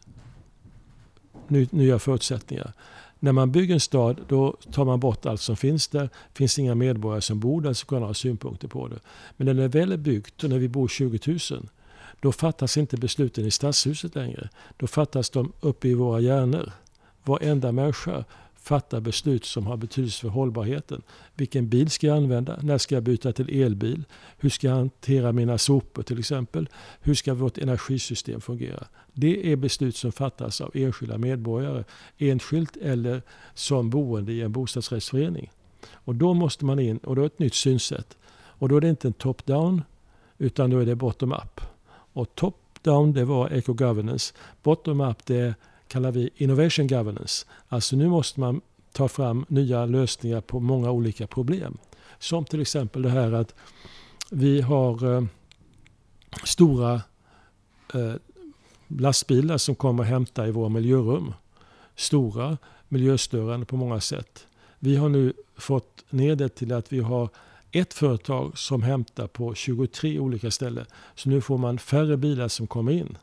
ny, 1.48 1.68
nya 1.70 1.98
förutsättningar. 1.98 2.72
När 3.18 3.32
man 3.32 3.52
bygger 3.52 3.74
en 3.74 3.80
stad 3.80 4.20
då 4.28 4.56
tar 4.72 4.84
man 4.84 5.00
bort 5.00 5.26
allt 5.26 5.40
som 5.40 5.56
finns 5.56 5.88
där. 5.88 6.08
finns 6.34 6.58
inga 6.58 6.74
medborgare 6.74 7.20
som 7.20 7.40
bor 7.40 7.60
där 7.60 7.72
som 7.72 7.88
kan 7.88 8.02
ha 8.02 8.14
synpunkter 8.14 8.68
på 8.68 8.88
det. 8.88 8.98
Men 9.36 9.46
när 9.46 9.54
det 9.54 9.68
väl 9.68 9.92
är 9.92 9.96
byggt 9.96 10.44
och 10.44 10.50
när 10.50 10.58
vi 10.58 10.68
bor 10.68 10.88
20 10.88 11.38
000 11.50 11.68
då 12.20 12.32
fattas 12.32 12.76
inte 12.76 12.96
besluten 12.96 13.46
i 13.46 13.50
stadshuset 13.50 14.14
längre. 14.14 14.48
Då 14.76 14.86
fattas 14.86 15.30
de 15.30 15.52
uppe 15.60 15.88
i 15.88 15.94
våra 15.94 16.20
hjärnor. 16.20 16.72
Varenda 17.24 17.72
människa 17.72 18.24
fattar 18.56 19.00
beslut 19.00 19.44
som 19.44 19.66
har 19.66 19.76
betydelse 19.76 20.20
för 20.20 20.28
hållbarheten. 20.28 21.02
Vilken 21.34 21.68
bil 21.68 21.90
ska 21.90 22.06
jag 22.06 22.16
använda? 22.16 22.58
När 22.62 22.78
ska 22.78 22.94
jag 22.94 23.04
byta 23.04 23.32
till 23.32 23.62
elbil? 23.62 24.04
Hur 24.38 24.50
ska 24.50 24.66
jag 24.66 24.74
hantera 24.74 25.32
mina 25.32 25.58
sopor 25.58 26.02
till 26.02 26.18
exempel? 26.18 26.68
Hur 27.00 27.14
ska 27.14 27.34
vårt 27.34 27.58
energisystem 27.58 28.40
fungera? 28.40 28.86
Det 29.12 29.52
är 29.52 29.56
beslut 29.56 29.96
som 29.96 30.12
fattas 30.12 30.60
av 30.60 30.70
enskilda 30.74 31.18
medborgare, 31.18 31.84
enskilt 32.18 32.76
eller 32.76 33.22
som 33.54 33.90
boende 33.90 34.32
i 34.32 34.42
en 34.42 34.52
bostadsrättsförening. 34.52 35.50
Och 35.92 36.14
då 36.14 36.34
måste 36.34 36.64
man 36.64 36.78
in 36.78 36.98
och 36.98 37.16
då 37.16 37.22
är 37.22 37.28
det 37.28 37.34
ett 37.34 37.38
nytt 37.38 37.54
synsätt. 37.54 38.16
Och 38.32 38.68
då 38.68 38.76
är 38.76 38.80
det 38.80 38.88
inte 38.88 39.08
en 39.08 39.12
top-down 39.14 39.82
utan 40.38 40.70
då 40.70 40.78
är 40.78 40.86
det 40.86 40.94
bottom-up. 40.94 41.60
Och 42.12 42.34
top-down 42.34 43.12
det 43.12 43.24
var 43.24 43.48
eco-governance. 43.48 44.34
Bottom-up 44.62 45.26
det 45.26 45.54
kallar 45.88 46.12
vi 46.12 46.30
innovation 46.36 46.86
governance. 46.86 47.46
Alltså 47.68 47.96
nu 47.96 48.08
måste 48.08 48.40
man 48.40 48.60
ta 48.92 49.08
fram 49.08 49.44
nya 49.48 49.86
lösningar 49.86 50.40
på 50.40 50.60
många 50.60 50.90
olika 50.90 51.26
problem. 51.26 51.78
Som 52.18 52.44
till 52.44 52.60
exempel 52.60 53.02
det 53.02 53.10
här 53.10 53.32
att 53.32 53.54
vi 54.30 54.60
har 54.60 55.14
eh, 55.16 55.24
stora 56.44 56.94
eh, 57.94 58.14
lastbilar 58.88 59.58
som 59.58 59.74
kommer 59.74 60.02
att 60.02 60.08
hämta 60.08 60.46
i 60.46 60.50
våra 60.50 60.68
miljörum. 60.68 61.34
Stora, 61.96 62.58
miljöstörande 62.88 63.66
på 63.66 63.76
många 63.76 64.00
sätt. 64.00 64.46
Vi 64.78 64.96
har 64.96 65.08
nu 65.08 65.32
fått 65.56 66.04
ner 66.10 66.36
det 66.36 66.48
till 66.48 66.72
att 66.72 66.92
vi 66.92 67.00
har 67.00 67.28
ett 67.72 67.94
företag 67.94 68.58
som 68.58 68.82
hämtar 68.82 69.26
på 69.26 69.54
23 69.54 70.18
olika 70.18 70.50
ställen. 70.50 70.86
Så 71.14 71.28
nu 71.28 71.40
får 71.40 71.58
man 71.58 71.78
färre 71.78 72.16
bilar 72.16 72.48
som 72.48 72.66
kommer 72.66 72.92
in. 72.92 73.18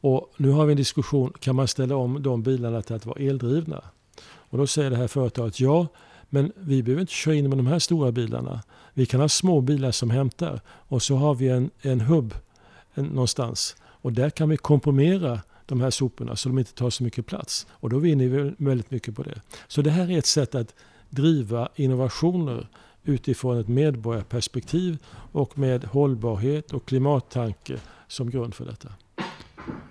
Och 0.00 0.32
nu 0.36 0.50
har 0.50 0.66
vi 0.66 0.72
en 0.72 0.76
diskussion, 0.76 1.32
kan 1.40 1.56
man 1.56 1.68
ställa 1.68 1.96
om 1.96 2.22
de 2.22 2.42
bilarna 2.42 2.82
till 2.82 2.96
att 2.96 3.06
vara 3.06 3.20
eldrivna? 3.20 3.84
Och 4.24 4.58
då 4.58 4.66
säger 4.66 4.90
det 4.90 4.96
här 4.96 5.08
företaget 5.08 5.60
ja, 5.60 5.86
men 6.28 6.52
vi 6.56 6.82
behöver 6.82 7.00
inte 7.00 7.12
köra 7.12 7.34
in 7.34 7.48
med 7.48 7.58
de 7.58 7.66
här 7.66 7.78
stora 7.78 8.12
bilarna. 8.12 8.62
Vi 8.94 9.06
kan 9.06 9.20
ha 9.20 9.28
små 9.28 9.60
bilar 9.60 9.90
som 9.90 10.10
hämtar 10.10 10.60
och 10.68 11.02
så 11.02 11.16
har 11.16 11.34
vi 11.34 11.48
en, 11.48 11.70
en 11.80 12.00
hubb 12.00 12.34
en, 12.94 13.04
någonstans. 13.04 13.76
Och 13.82 14.12
där 14.12 14.30
kan 14.30 14.48
vi 14.48 14.56
komprimera 14.56 15.40
de 15.66 15.80
här 15.80 15.90
soporna 15.90 16.36
så 16.36 16.48
de 16.48 16.58
inte 16.58 16.74
tar 16.74 16.90
så 16.90 17.04
mycket 17.04 17.26
plats. 17.26 17.66
Och 17.70 17.90
då 17.90 17.98
vinner 17.98 18.28
vi 18.28 18.54
väldigt 18.58 18.90
mycket 18.90 19.16
på 19.16 19.22
det. 19.22 19.40
Så 19.68 19.82
det 19.82 19.90
här 19.90 20.10
är 20.10 20.18
ett 20.18 20.26
sätt 20.26 20.54
att 20.54 20.74
driva 21.10 21.68
innovationer 21.76 22.68
utifrån 23.04 23.58
ett 23.58 23.68
medborgarperspektiv 23.68 24.98
och 25.32 25.58
med 25.58 25.84
hållbarhet 25.84 26.72
och 26.72 26.86
klimattanke 26.86 27.78
som 28.08 28.30
grund 28.30 28.54
för 28.54 28.64
detta. 28.64 28.88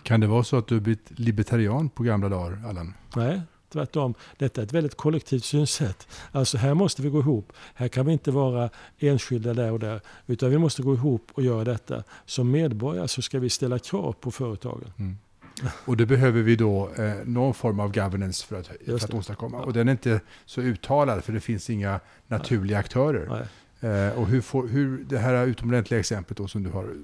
Kan 0.04 0.20
det 0.20 0.28
vara 0.28 0.44
så 0.44 0.58
att 0.58 0.68
du 0.68 0.80
blivit 0.80 1.20
libertarian 1.20 1.90
på 1.90 2.04
gamla 2.04 2.30
dagar, 2.30 2.64
Allan? 2.70 2.94
Nej, 3.16 3.42
tvärtom. 3.70 4.14
Detta 4.38 4.62
är 4.62 4.66
ett 4.66 4.74
väldigt 4.74 4.96
kollektivt 4.96 5.44
synsätt. 5.44 6.08
Alltså 6.32 6.58
här 6.58 6.74
måste 6.74 7.02
vi 7.02 7.10
gå 7.10 7.20
ihop. 7.20 7.54
Här 7.74 7.88
kan 7.88 8.06
vi 8.06 8.14
inte 8.14 8.32
vara 8.32 8.70
enskilda 9.00 9.54
där 9.54 9.72
och 9.72 9.80
där. 9.80 10.02
Utan 10.26 10.50
vi 10.50 10.58
måste 10.58 10.82
gå 10.82 10.94
ihop 10.94 11.32
och 11.34 11.44
göra 11.44 11.64
detta. 11.64 12.04
Som 12.26 12.52
medborgare 12.52 13.08
så 13.08 13.22
ska 13.22 13.40
vi 13.40 13.50
ställa 13.50 13.80
krav 13.80 14.14
på 14.14 14.32
företagen. 14.32 14.94
Mm. 14.98 15.18
Och 15.86 15.98
det 15.98 16.06
behöver 16.06 16.42
vi 16.42 16.56
då 16.56 16.90
eh, 16.98 17.14
någon 17.26 17.54
form 17.54 17.80
av 17.80 17.94
governance 17.94 18.46
för 18.46 18.60
att, 18.60 18.68
för 18.68 18.96
att 18.96 19.14
åstadkomma. 19.14 19.58
Ja. 19.58 19.64
Och 19.64 19.74
den 19.74 19.88
är 19.88 19.92
inte 19.92 20.20
så 20.46 20.62
uttalad 20.62 21.24
för 21.24 21.34
det 21.34 21.40
finns 21.40 21.70
inga 21.70 22.00
naturliga 22.28 22.78
Nej. 22.78 22.80
aktörer. 22.80 23.28
Nej. 23.30 23.48
Eh, 23.92 24.20
och 24.20 24.28
hur, 24.28 24.42
får, 24.42 24.68
hur 24.68 25.06
det 25.10 25.18
här 25.18 25.46
utomordentliga 25.46 26.00
exemplet 26.00 26.38
då 26.38 26.48
som 26.48 26.64
du 26.64 26.70
har 26.70 26.96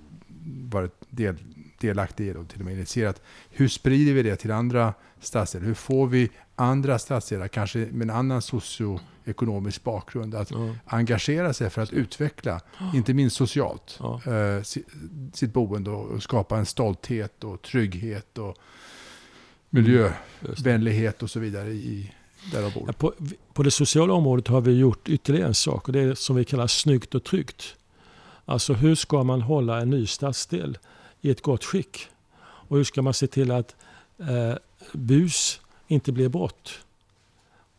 varit 0.70 0.94
del, 1.10 1.36
delaktig 1.80 2.28
i 2.28 2.34
och 2.34 2.50
till 2.50 2.60
och 2.60 2.66
med 2.66 2.74
initierat. 2.74 3.22
Hur 3.50 3.68
sprider 3.68 4.14
vi 4.14 4.24
det 4.24 4.36
till 4.36 4.52
andra 4.52 4.94
stadsdelar? 5.20 5.66
Hur 5.66 5.74
får 5.74 6.08
vi 6.08 6.30
andra 6.56 7.00
stadsdelar, 7.00 7.48
kanske 7.48 7.80
med 7.80 8.02
en 8.02 8.16
annan 8.16 8.42
socioekonomisk 9.28 9.84
bakgrund, 9.84 10.36
att 10.36 10.52
mm. 10.52 10.76
engagera 10.86 11.54
sig 11.54 11.70
för 11.70 11.82
att 11.82 11.94
utveckla, 11.94 12.62
inte 12.94 13.14
minst 13.14 13.36
socialt, 13.36 14.00
ja. 14.00 14.22
eh, 14.26 14.64
sitt 15.34 15.54
boende 15.54 15.92
och 15.92 16.24
skapa 16.24 16.58
en 16.58 16.66
stolthet 16.66 17.44
och 17.44 17.62
trygghet 17.62 18.38
och 18.38 18.58
miljövänlighet 19.70 21.24
och 21.24 21.30
så 21.30 21.40
vidare 21.40 21.70
i, 21.70 22.12
där 22.52 22.62
de 22.62 22.72
bor. 22.74 22.92
På, 22.92 23.14
på 23.54 23.64
det 23.64 23.72
sociala 23.72 24.14
området 24.14 24.48
har 24.48 24.62
vi 24.62 24.72
gjort 24.72 25.10
ytterligare 25.10 25.48
en 25.48 25.54
sak 25.54 25.88
och 25.88 25.94
det 25.94 26.00
är 26.00 26.16
som 26.16 26.36
vi 26.36 26.46
kallar 26.46 26.68
snyggt 26.68 27.16
och 27.16 27.24
tryggt. 27.24 27.76
Alltså 28.46 28.74
hur 28.74 28.96
ska 28.96 29.24
man 29.24 29.42
hålla 29.42 29.82
en 29.82 29.90
ny 29.90 30.06
stadsdel 30.06 30.78
i 31.22 31.30
ett 31.30 31.42
gott 31.42 31.64
skick? 31.64 32.10
Och 32.70 32.78
hur 32.78 32.84
ska 32.84 33.02
man 33.02 33.14
se 33.14 33.28
till 33.28 33.52
att 33.52 33.76
eh, 34.20 34.58
bus 34.94 35.62
inte 35.88 36.12
blir 36.12 36.30
brott? 36.30 36.87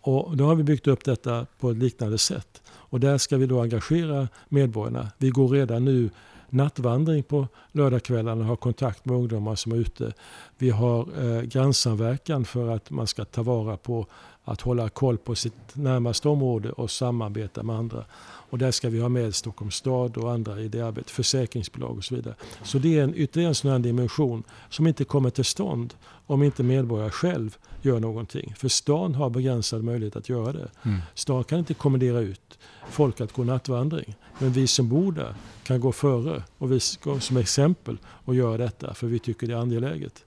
Och 0.09 0.37
då 0.37 0.44
har 0.44 0.55
vi 0.55 0.62
byggt 0.62 0.87
upp 0.87 1.05
detta 1.05 1.47
på 1.61 1.71
ett 1.71 1.77
liknande 1.77 2.18
sätt. 2.18 2.62
Och 2.68 3.01
där 3.01 3.18
ska 3.18 3.37
vi 3.37 3.47
då 3.47 3.61
engagera 3.61 4.29
medborgarna. 4.49 5.09
Vi 5.18 5.31
går 5.31 5.49
redan 5.49 5.85
nu 5.85 6.11
nattvandring 6.51 7.23
på 7.23 7.49
lördagskvällarna 7.73 8.40
och 8.40 8.47
har 8.47 8.57
kontakt 8.57 9.05
med 9.05 9.16
ungdomar 9.16 9.55
som 9.55 9.73
är 9.73 9.77
ute. 9.77 10.12
Vi 10.59 10.71
har 10.71 11.01
eh, 11.01 11.42
grannsamverkan 11.42 12.44
för 12.44 12.68
att 12.68 12.90
man 12.90 13.07
ska 13.07 13.25
ta 13.25 13.42
vara 13.42 13.77
på 13.77 14.07
att 14.44 14.61
hålla 14.61 14.88
koll 14.88 15.18
på 15.18 15.35
sitt 15.35 15.55
närmaste 15.73 16.29
område 16.29 16.73
och 16.73 16.90
samarbeta 16.90 17.62
med 17.62 17.77
andra. 17.77 18.05
Och 18.51 18.59
där 18.59 18.71
ska 18.71 18.88
vi 18.88 19.01
ha 19.01 19.09
med 19.09 19.35
Stockholms 19.35 19.75
stad 19.75 20.16
och 20.16 20.33
andra 20.33 20.61
i 20.61 20.68
det 20.68 20.81
arbetet, 20.81 21.11
försäkringsbolag 21.11 21.97
och 21.97 22.05
så 22.05 22.14
vidare. 22.14 22.35
Så 22.62 22.79
det 22.79 22.99
är 22.99 23.05
en, 23.05 23.14
ytterligare 23.14 23.51
en 23.51 23.55
sån 23.55 23.71
här 23.71 23.79
dimension 23.79 24.42
som 24.71 24.87
inte 24.87 25.05
kommer 25.05 25.31
till 25.31 25.44
stånd 25.44 25.94
om 26.29 26.43
inte 26.43 26.62
medborgare 26.62 27.11
själv 27.11 27.57
gör 27.83 28.01
någonting. 28.01 28.55
För 28.57 28.69
stan 28.69 29.14
har 29.14 29.31
begränsad 29.31 29.85
möjlighet 29.85 30.17
att 30.17 30.29
göra 30.29 30.53
det. 30.53 30.69
Mm. 30.83 30.99
Stan 31.14 31.45
kan 31.45 31.59
inte 31.59 31.75
kommendera 31.75 32.21
ut 32.21 32.59
folk 32.91 33.21
att 33.21 33.33
gå 33.33 33.45
nattvandring. 33.45 34.14
Men 34.38 34.53
vi 34.53 34.67
som 34.67 34.88
bor 34.88 35.12
där 35.12 35.35
kan 35.62 35.81
gå 35.81 35.93
före 35.93 36.43
och 36.59 36.73
vi 36.73 36.81
ska 36.81 37.21
som 37.21 37.37
exempel 37.37 37.99
och 38.05 38.35
göra 38.35 38.57
detta 38.57 38.95
för 38.95 39.07
vi 39.07 39.19
tycker 39.19 39.47
det 39.47 39.55
är 39.55 39.59
angeläget. 39.59 40.25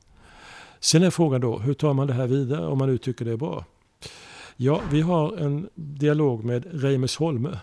Sen 0.79 1.03
är 1.03 1.09
frågan 1.09 1.41
då, 1.41 1.59
hur 1.59 1.73
tar 1.73 1.93
man 1.93 2.07
det 2.07 2.13
här 2.13 2.27
vidare 2.27 2.67
om 2.67 2.77
man 2.77 2.89
nu 2.89 2.97
tycker 2.97 3.25
det 3.25 3.31
är 3.31 3.37
bra? 3.37 3.65
Ja, 4.55 4.81
vi 4.91 5.01
har 5.01 5.37
en 5.37 5.69
dialog 5.75 6.43
med 6.43 6.83
Reimes 6.83 7.15
Holme 7.15 7.59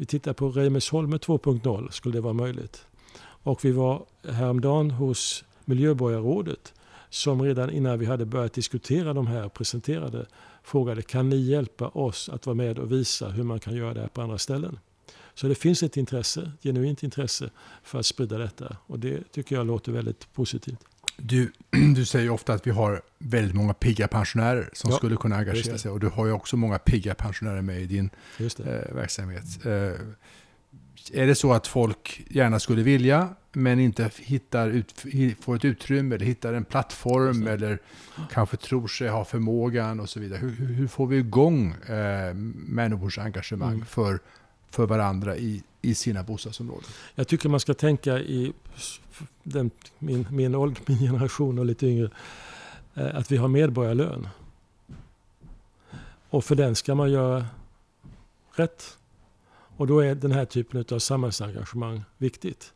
vi 0.00 0.06
tittar 0.06 0.32
på 0.32 0.48
Reimersholme 0.48 1.16
2.0, 1.16 1.90
skulle 1.90 2.16
det 2.16 2.20
vara 2.20 2.32
möjligt. 2.32 2.86
Och 3.20 3.64
vi 3.64 3.72
var 3.72 4.04
häromdagen 4.28 4.90
hos 4.90 5.44
Miljöborgarrådet 5.64 6.74
som 7.10 7.42
redan 7.42 7.70
innan 7.70 7.98
vi 7.98 8.06
hade 8.06 8.26
börjat 8.26 8.52
diskutera 8.52 9.12
de 9.12 9.26
här 9.26 9.48
presenterade 9.48 10.26
frågade 10.62 11.02
kan 11.02 11.28
ni 11.28 11.36
hjälpa 11.36 11.88
oss 11.88 12.28
att 12.28 12.46
vara 12.46 12.54
med 12.54 12.78
och 12.78 12.92
visa 12.92 13.28
hur 13.28 13.44
man 13.44 13.60
kan 13.60 13.74
göra 13.74 13.94
det 13.94 14.00
här 14.00 14.08
på 14.08 14.22
andra 14.22 14.38
ställen. 14.38 14.78
Så 15.34 15.48
det 15.48 15.54
finns 15.54 15.82
ett 15.82 15.96
intresse, 15.96 16.52
genuint 16.62 17.02
intresse 17.02 17.50
för 17.82 17.98
att 17.98 18.06
sprida 18.06 18.38
detta 18.38 18.76
och 18.86 18.98
det 18.98 19.32
tycker 19.32 19.56
jag 19.56 19.66
låter 19.66 19.92
väldigt 19.92 20.32
positivt. 20.32 20.78
Du, 21.16 21.52
du 21.94 22.04
säger 22.04 22.30
ofta 22.30 22.52
att 22.52 22.66
vi 22.66 22.70
har 22.70 23.02
väldigt 23.18 23.54
många 23.54 23.74
pigga 23.74 24.08
pensionärer 24.08 24.70
som 24.72 24.90
ja, 24.90 24.96
skulle 24.96 25.16
kunna 25.16 25.36
engagera 25.36 25.78
sig. 25.78 25.90
Och 25.90 26.00
du 26.00 26.06
har 26.06 26.26
ju 26.26 26.32
också 26.32 26.56
många 26.56 26.78
pigga 26.78 27.14
pensionärer 27.14 27.62
med 27.62 27.82
i 27.82 27.86
din 27.86 28.10
eh, 28.38 28.94
verksamhet. 28.94 29.66
Eh, 29.66 30.00
är 31.12 31.26
det 31.26 31.34
så 31.34 31.52
att 31.52 31.66
folk 31.66 32.22
gärna 32.28 32.60
skulle 32.60 32.82
vilja 32.82 33.28
men 33.52 33.80
inte 33.80 34.10
hittar 34.18 34.68
ut, 34.68 35.04
får 35.40 35.56
ett 35.56 35.64
utrymme 35.64 36.14
eller 36.14 36.26
hittar 36.26 36.52
en 36.52 36.64
plattform 36.64 37.46
eller 37.46 37.78
kanske 38.30 38.56
tror 38.56 38.88
sig 38.88 39.08
ha 39.08 39.24
förmågan 39.24 40.00
och 40.00 40.08
så 40.08 40.20
vidare. 40.20 40.38
Hur, 40.38 40.50
hur 40.50 40.88
får 40.88 41.06
vi 41.06 41.16
igång 41.16 41.72
eh, 41.72 42.34
människors 42.54 43.18
engagemang 43.18 43.74
mm. 43.74 43.86
för, 43.86 44.18
för 44.70 44.86
varandra 44.86 45.36
i, 45.36 45.62
i 45.82 45.94
sina 45.94 46.22
bostadsområden? 46.22 46.88
Jag 47.14 47.28
tycker 47.28 47.48
man 47.48 47.60
ska 47.60 47.74
tänka 47.74 48.18
i 48.18 48.52
den, 49.42 49.70
min, 49.98 50.26
min, 50.30 50.54
ålder, 50.54 50.82
min 50.86 50.98
generation 50.98 51.58
och 51.58 51.64
lite 51.64 51.86
yngre 51.86 52.10
eh, 52.94 53.16
att 53.16 53.32
vi 53.32 53.36
har 53.36 53.48
medborgarlön. 53.48 54.28
Och 56.30 56.44
för 56.44 56.54
den 56.54 56.76
ska 56.76 56.94
man 56.94 57.10
göra 57.10 57.46
rätt. 58.54 58.97
Och 59.78 59.86
då 59.86 60.00
är 60.00 60.14
den 60.14 60.32
här 60.32 60.44
typen 60.44 60.84
av 60.92 60.98
samhällsengagemang 60.98 62.04
viktigt. 62.16 62.72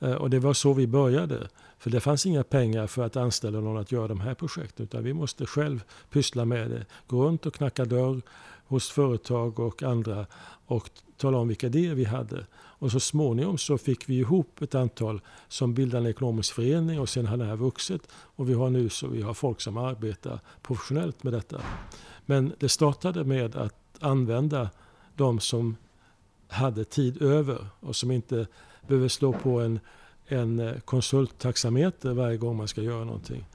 Eh, 0.00 0.12
och 0.12 0.30
det 0.30 0.38
var 0.38 0.54
så 0.54 0.72
vi 0.72 0.86
började. 0.86 1.48
För 1.78 1.90
det 1.90 2.00
fanns 2.00 2.26
inga 2.26 2.44
pengar 2.44 2.86
för 2.86 3.04
att 3.04 3.16
anställa 3.16 3.60
någon 3.60 3.78
att 3.78 3.92
göra 3.92 4.08
de 4.08 4.20
här 4.20 4.34
projekten. 4.34 4.84
Utan 4.84 5.04
vi 5.04 5.12
måste 5.12 5.46
själv 5.46 5.84
pyssla 6.10 6.44
med 6.44 6.70
det. 6.70 6.86
Gå 7.06 7.24
runt 7.24 7.46
och 7.46 7.54
knacka 7.54 7.84
dörr 7.84 8.22
hos 8.66 8.90
företag 8.90 9.60
och 9.60 9.82
andra 9.82 10.26
och 10.66 10.90
tala 11.16 11.38
om 11.38 11.48
vilka 11.48 11.66
idéer 11.66 11.94
vi 11.94 12.04
hade. 12.04 12.46
Och 12.54 12.92
så 12.92 13.00
småningom 13.00 13.58
så 13.58 13.78
fick 13.78 14.08
vi 14.08 14.18
ihop 14.18 14.62
ett 14.62 14.74
antal 14.74 15.20
som 15.48 15.74
bildade 15.74 16.04
en 16.04 16.10
ekonomisk 16.10 16.54
förening 16.54 17.00
och 17.00 17.08
sen 17.08 17.26
har 17.26 17.36
det 17.36 17.44
här 17.44 17.56
vuxit. 17.56 18.08
Och 18.12 18.48
vi 18.48 18.54
har 18.54 18.70
nu 18.70 18.88
så 18.88 19.08
vi 19.08 19.22
har 19.22 19.34
folk 19.34 19.60
som 19.60 19.76
arbetar 19.76 20.40
professionellt 20.62 21.22
med 21.22 21.32
detta. 21.32 21.60
Men 22.26 22.52
det 22.58 22.68
startade 22.68 23.24
med 23.24 23.56
att 23.56 23.74
använda 24.00 24.70
de 25.14 25.40
som 25.40 25.76
hade 26.48 26.84
tid 26.84 27.22
över 27.22 27.66
och 27.80 27.96
som 27.96 28.10
inte 28.10 28.46
behöver 28.86 29.08
slå 29.08 29.32
på 29.32 29.60
en, 29.60 29.80
en 30.26 30.58
eh, 30.58 30.78
konsulttaxameter 30.78 32.12
varje 32.12 32.36
gång 32.36 32.56
man 32.56 32.68
ska 32.68 32.82
göra 32.82 33.04
någonting. 33.04 33.46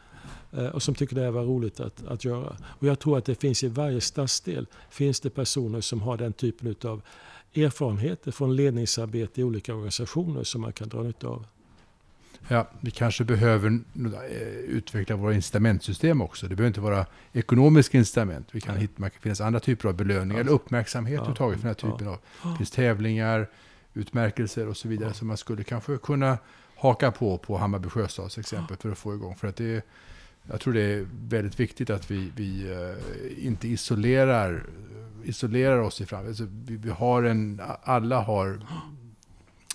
Eh, 0.52 0.66
och 0.66 0.84
som 0.84 0.96
tycker 0.96 1.16
det 1.16 1.22
här 1.22 1.32
var 1.32 1.44
roligt 1.44 1.80
att, 1.80 2.06
att 2.08 2.26
göra. 2.26 2.58
Och 2.64 2.88
jag 2.88 3.00
tror 3.00 3.18
att 3.18 3.26
det 3.26 3.36
finns 3.36 3.64
i 3.64 3.68
varje 3.68 4.02
stadsdel 4.02 4.68
finns 4.90 5.20
det 5.20 5.30
personer 5.30 5.82
som 5.82 6.02
har 6.02 6.18
den 6.18 6.34
typen 6.34 6.76
av 6.84 7.02
erfarenheter 7.56 8.32
från 8.32 8.56
ledningsarbete 8.56 9.42
i 9.42 9.44
olika 9.44 9.74
organisationer 9.74 10.44
som 10.44 10.62
man 10.62 10.74
kan 10.74 10.90
dra 10.90 11.04
nytta 11.04 11.28
av. 11.28 11.46
Ja, 12.48 12.68
vi 12.82 12.92
kanske 12.92 13.24
behöver 13.24 13.80
eh, 13.96 14.42
utveckla 14.48 15.16
våra 15.16 15.34
incitamentsystem 15.34 16.22
också. 16.22 16.48
Det 16.48 16.56
behöver 16.56 16.68
inte 16.68 16.82
vara 16.82 17.06
ekonomiska 17.34 17.98
incitament. 17.98 18.48
Vi 18.52 18.62
kan 18.62 18.78
hitta, 18.78 18.94
man 18.96 19.10
kan 19.10 19.22
finnas 19.22 19.42
andra 19.42 19.60
typer 19.60 19.90
av 19.90 19.96
belöningar 19.96 20.42
eller 20.42 20.52
uppmärksamhet 20.52 21.22
ja. 21.26 21.36
för 21.36 21.52
den 21.52 21.64
här 21.64 21.74
typen 21.74 22.08
av. 22.08 22.18
Det 22.44 22.58
finns 22.58 22.72
tävlingar, 22.72 23.48
utmärkelser 23.94 24.68
och 24.68 24.78
så 24.78 24.88
vidare 24.88 25.10
ja. 25.10 25.14
som 25.14 25.28
man 25.28 25.38
skulle 25.38 25.64
kanske 25.64 25.98
kunna 25.98 26.38
haka 26.76 27.12
på 27.12 27.38
på 27.38 27.58
Hammarby 27.58 27.90
Sjöstads 27.90 28.38
exempel 28.38 28.78
för 28.78 28.92
att 28.92 28.98
få 28.98 29.14
igång. 29.14 29.36
För 29.36 29.48
att 29.48 29.56
det 29.56 29.86
jag 30.50 30.60
tror 30.60 30.74
det 30.74 30.82
är 30.82 31.08
väldigt 31.30 31.60
viktigt 31.60 31.90
att 31.90 32.12
vi, 32.12 32.32
vi 32.36 32.72
uh, 32.72 33.48
inte 33.48 33.68
isolerar, 33.68 34.64
isolerar 35.24 35.78
oss 35.78 36.02
i 36.02 36.06
framtiden. 36.06 36.30
Alltså, 36.30 36.48
vi, 36.66 36.76
vi, 36.78 36.90
har 36.90 37.24
en, 37.24 37.62
alla 37.84 38.22
har 38.22 38.60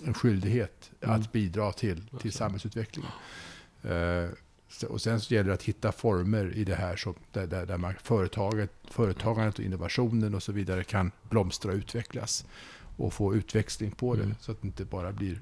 en 0.05 0.13
skyldighet 0.13 0.91
mm. 1.01 1.15
att 1.15 1.31
bidra 1.31 1.71
till, 1.71 2.07
till 2.21 2.31
samhällsutvecklingen. 2.31 3.11
Uh, 3.85 4.29
och 4.87 5.01
sen 5.01 5.21
så 5.21 5.33
gäller 5.33 5.47
det 5.47 5.53
att 5.53 5.63
hitta 5.63 5.91
former 5.91 6.53
i 6.55 6.63
det 6.63 6.75
här 6.75 6.95
som, 6.95 7.13
där, 7.31 7.47
där, 7.47 7.65
där 7.65 7.77
man, 7.77 7.93
företaget, 8.03 8.71
företagandet 8.83 9.59
och 9.59 9.65
innovationen 9.65 10.35
och 10.35 10.43
så 10.43 10.51
vidare 10.51 10.83
kan 10.83 11.11
blomstra 11.29 11.71
och 11.71 11.77
utvecklas 11.77 12.45
och 12.97 13.13
få 13.13 13.35
utväxling 13.35 13.91
på 13.91 14.15
det. 14.15 14.23
Mm. 14.23 14.35
Så 14.39 14.51
att 14.51 14.61
det 14.61 14.67
inte 14.67 14.85
bara 14.85 15.11
blir 15.11 15.41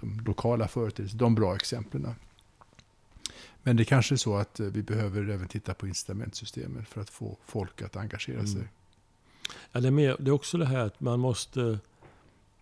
som 0.00 0.20
lokala 0.26 0.68
företeelser, 0.68 1.18
de 1.18 1.34
bra 1.34 1.54
exemplen. 1.54 2.14
Men 3.62 3.76
det 3.76 3.82
är 3.82 3.84
kanske 3.84 4.14
är 4.14 4.16
så 4.16 4.36
att 4.36 4.60
eh, 4.60 4.66
vi 4.66 4.82
behöver 4.82 5.28
även 5.28 5.48
titta 5.48 5.74
på 5.74 5.86
incitamentsystemen 5.88 6.84
för 6.84 7.00
att 7.00 7.10
få 7.10 7.36
folk 7.46 7.82
att 7.82 7.96
engagera 7.96 8.38
mm. 8.38 8.46
sig. 8.46 8.62
Ja, 9.72 9.80
det, 9.80 9.88
är 9.88 9.92
mer, 9.92 10.16
det 10.18 10.28
är 10.30 10.32
också 10.32 10.58
det 10.58 10.66
här 10.66 10.78
att 10.78 11.00
man 11.00 11.20
måste... 11.20 11.78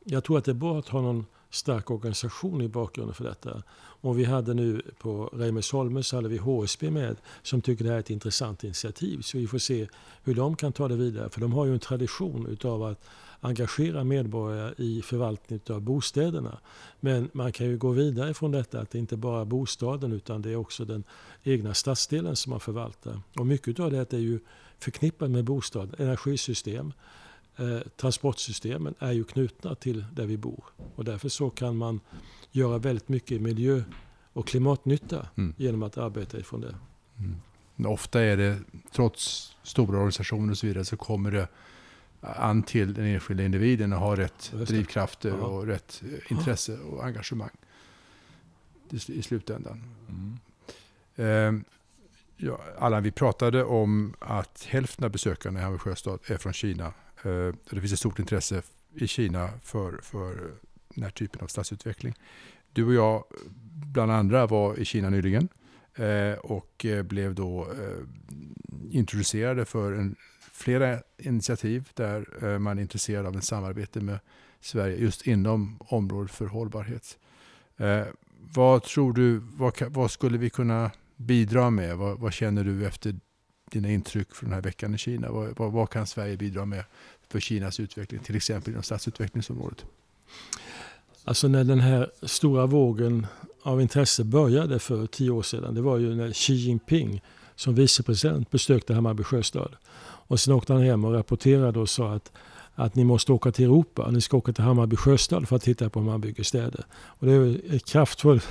Jag 0.05 0.25
tror 0.25 0.39
att 0.39 0.45
det 0.45 0.51
är 0.51 0.55
bra 0.55 0.79
att 0.79 0.89
ha 0.89 1.01
någon 1.01 1.27
stark 1.51 1.91
organisation 1.91 2.61
i 2.61 2.69
bakgrunden 2.69 3.15
för 3.15 3.25
detta. 3.25 3.63
Och 4.03 4.19
vi 4.19 4.25
hade 4.25 4.55
nu 4.55 4.83
på 4.99 5.31
Reimersholmen 5.33 6.05
så 6.05 6.17
hade 6.17 6.29
vi 6.29 6.37
HSB 6.37 6.91
med 6.91 7.17
som 7.43 7.63
tycker 7.63 7.85
det 7.85 7.91
här 7.91 7.97
är 7.97 8.01
ett 8.01 8.11
intressant 8.11 8.65
initiativ. 8.65 9.21
Så 9.21 9.39
vi 9.39 9.47
får 9.47 9.59
se 9.59 9.89
hur 10.25 10.35
de 10.35 10.57
kan 10.57 10.73
ta 10.73 10.89
det 10.89 10.97
vidare. 10.97 11.31
För 11.31 11.41
de 11.41 11.53
har 11.53 11.67
ju 11.67 11.73
en 11.73 11.79
tradition 11.79 12.47
utav 12.47 12.83
att 12.83 13.09
engagera 13.41 14.05
medborgare 14.05 14.75
i 14.77 15.03
förvaltningen 15.03 15.63
av 15.71 15.81
bostäderna. 15.81 16.59
Men 17.01 17.31
man 17.33 17.53
kan 17.53 17.67
ju 17.67 17.79
gå 17.79 17.91
vidare 17.91 18.35
från 18.35 18.51
detta 18.51 18.81
att 18.81 18.91
det 18.91 18.99
inte 18.99 19.17
bara 19.17 19.41
är 19.41 19.45
bostaden 19.45 20.13
utan 20.13 20.43
det 20.43 20.51
är 20.51 20.57
också 20.57 20.85
den 20.85 21.05
egna 21.43 21.75
stadsdelen 21.75 22.37
som 22.37 22.51
man 22.51 22.61
förvaltar. 22.61 23.21
Och 23.39 23.47
mycket 23.47 23.81
av 23.81 23.91
det 23.91 24.13
är 24.13 24.19
ju 24.19 24.41
förknippat 24.79 25.31
med 25.31 25.45
bostad, 25.45 25.95
energisystem, 25.99 26.93
eh, 27.61 27.81
transportsystemen 27.97 28.95
är 28.99 29.13
ju 29.13 29.25
knutna 29.25 29.75
till 29.75 30.05
där 30.13 30.27
vi 30.27 30.37
bor. 30.37 30.65
Och 30.95 31.05
därför 31.05 31.29
så 31.29 31.51
kan 31.51 31.77
man 31.77 32.01
göra 32.51 32.79
väldigt 32.79 33.09
mycket 33.09 33.41
miljö 33.41 33.83
och 34.33 34.47
klimatnytta 34.47 35.29
mm. 35.37 35.55
genom 35.57 35.83
att 35.83 35.99
arbeta 35.99 36.39
ifrån 36.39 36.61
det. 36.61 36.75
Mm. 37.19 37.93
Ofta 37.93 38.23
är 38.23 38.37
det, 38.37 38.59
trots 38.93 39.57
stora 39.63 39.97
organisationer 39.97 40.51
och 40.51 40.59
så 40.59 40.67
vidare, 40.67 40.85
så 40.85 40.97
kommer 40.97 41.31
det 41.31 41.49
an 42.21 42.63
till 42.63 42.95
den 42.95 43.05
enskilda 43.05 43.45
individen 43.45 43.93
och 43.93 43.99
har 43.99 44.17
rätt 44.17 44.53
drivkrafter 44.67 45.29
ja. 45.29 45.47
och 45.47 45.67
rätt 45.67 46.03
intresse 46.29 46.79
och 46.79 47.05
engagemang 47.05 47.51
i 48.91 49.23
slutändan. 49.23 49.85
Mm. 50.09 50.39
Eh, 51.17 51.63
ja, 52.37 52.61
Allan, 52.79 53.03
vi 53.03 53.11
pratade 53.11 53.65
om 53.65 54.15
att 54.19 54.67
hälften 54.69 55.05
av 55.05 55.11
besökarna 55.11 55.61
i 55.61 55.63
Hammarby 55.63 55.79
sjöstad 55.79 56.19
är 56.27 56.37
från 56.37 56.53
Kina. 56.53 56.93
Eh, 57.25 57.55
det 57.71 57.81
finns 57.81 57.93
ett 57.93 57.99
stort 57.99 58.19
intresse 58.19 58.63
i 58.95 59.07
Kina 59.07 59.51
för, 59.63 60.01
för 60.03 60.55
den 60.95 61.05
här 61.05 61.11
typen 61.11 61.43
av 61.43 61.47
stadsutveckling. 61.47 62.15
Du 62.73 62.85
och 62.85 62.95
jag, 62.95 63.25
bland 63.93 64.13
andra, 64.13 64.47
var 64.47 64.79
i 64.79 64.85
Kina 64.85 65.11
nyligen 65.11 65.49
eh, 65.95 66.39
och 66.39 66.85
eh, 66.85 67.03
blev 67.03 67.35
då 67.35 67.63
eh, 67.63 68.05
introducerade 68.91 69.65
för 69.65 69.93
en 69.93 70.17
flera 70.53 70.99
initiativ 71.19 71.89
där 71.95 72.45
eh, 72.45 72.59
man 72.59 72.79
är 72.79 72.83
intresserad 72.83 73.27
av 73.27 73.37
en 73.37 73.43
samarbete 73.43 74.01
med 74.01 74.19
Sverige 74.61 74.97
just 74.97 75.27
inom 75.27 75.79
området 75.81 76.31
för 76.31 76.47
hållbarhet. 76.47 77.19
Eh, 77.77 78.07
vad 78.55 78.83
tror 78.83 79.13
du, 79.13 79.39
vad, 79.39 79.83
vad 79.89 80.11
skulle 80.11 80.39
vi 80.39 80.51
kunna 80.51 80.91
bidra 81.17 81.71
med? 81.71 81.97
Vad, 81.97 82.19
vad, 82.19 82.33
känner 82.33 82.65
du 82.65 82.87
efter 82.87 83.21
dina 83.71 83.91
intryck 83.91 84.35
från 84.35 84.51
den 84.51 84.55
här 84.55 84.63
veckan 84.63 84.95
i 84.95 84.99
Kina? 84.99 85.31
Vad, 85.31 85.59
vad, 85.59 85.73
vad, 85.73 85.91
kan 85.91 86.07
Sverige 86.07 86.37
bidra 86.37 86.65
med 86.65 86.85
för 87.29 87.41
Kinas 87.41 87.81
utveckling, 87.81 88.21
till 88.21 88.37
exempel 88.37 88.73
inom 88.73 88.83
stadsutvecklingsområdet? 88.83 89.85
Alltså 91.25 91.49
när 91.49 91.65
den 91.65 91.81
här 91.81 92.11
stora 92.23 92.67
vågen 92.67 93.27
av 93.63 93.81
intresse 93.81 94.25
började 94.25 94.79
för 94.79 95.07
tio 95.07 95.31
år 95.31 95.43
sedan, 95.43 95.75
det 95.75 95.81
var 95.81 95.99
ju 95.99 96.15
när 96.15 96.33
Xi 96.33 96.55
Jinping 96.55 97.23
som 97.57 97.75
vicepresident 97.75 98.51
besökte 98.51 98.95
Hammarby 98.95 99.23
sjöstad. 99.23 99.77
Och 100.03 100.41
sen 100.41 100.55
åkte 100.55 100.73
han 100.73 100.83
hem 100.83 101.05
och 101.05 101.13
rapporterade 101.13 101.79
och 101.79 101.89
sa 101.89 102.15
att, 102.15 102.33
att 102.75 102.95
ni 102.95 103.05
måste 103.05 103.33
åka 103.33 103.53
till 103.53 103.65
Europa. 103.65 104.11
Ni 104.11 104.21
ska 104.21 104.37
åka 104.37 104.53
till 104.53 104.65
Hammarby 104.65 104.97
sjöstad 104.97 105.49
för 105.49 105.57
att 105.57 105.63
titta 105.63 105.91
på 105.91 106.01
hur 106.01 106.07
man 106.07 106.21
bygger 106.21 106.45
städer. 106.45 106.85
Och 106.93 107.27
det 107.27 107.33
är 107.33 107.75
ett 107.75 107.85
kraftfullt, 107.85 108.49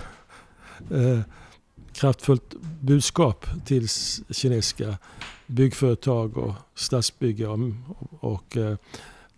eh, 0.92 1.20
kraftfullt 2.00 2.56
budskap 2.82 3.46
till 3.66 3.88
kinesiska 4.30 4.98
byggföretag 5.48 6.38
och 6.38 6.54
stadsbyggare 6.76 7.52
och, 7.52 7.74
och 8.20 8.58
eh, 8.58 8.76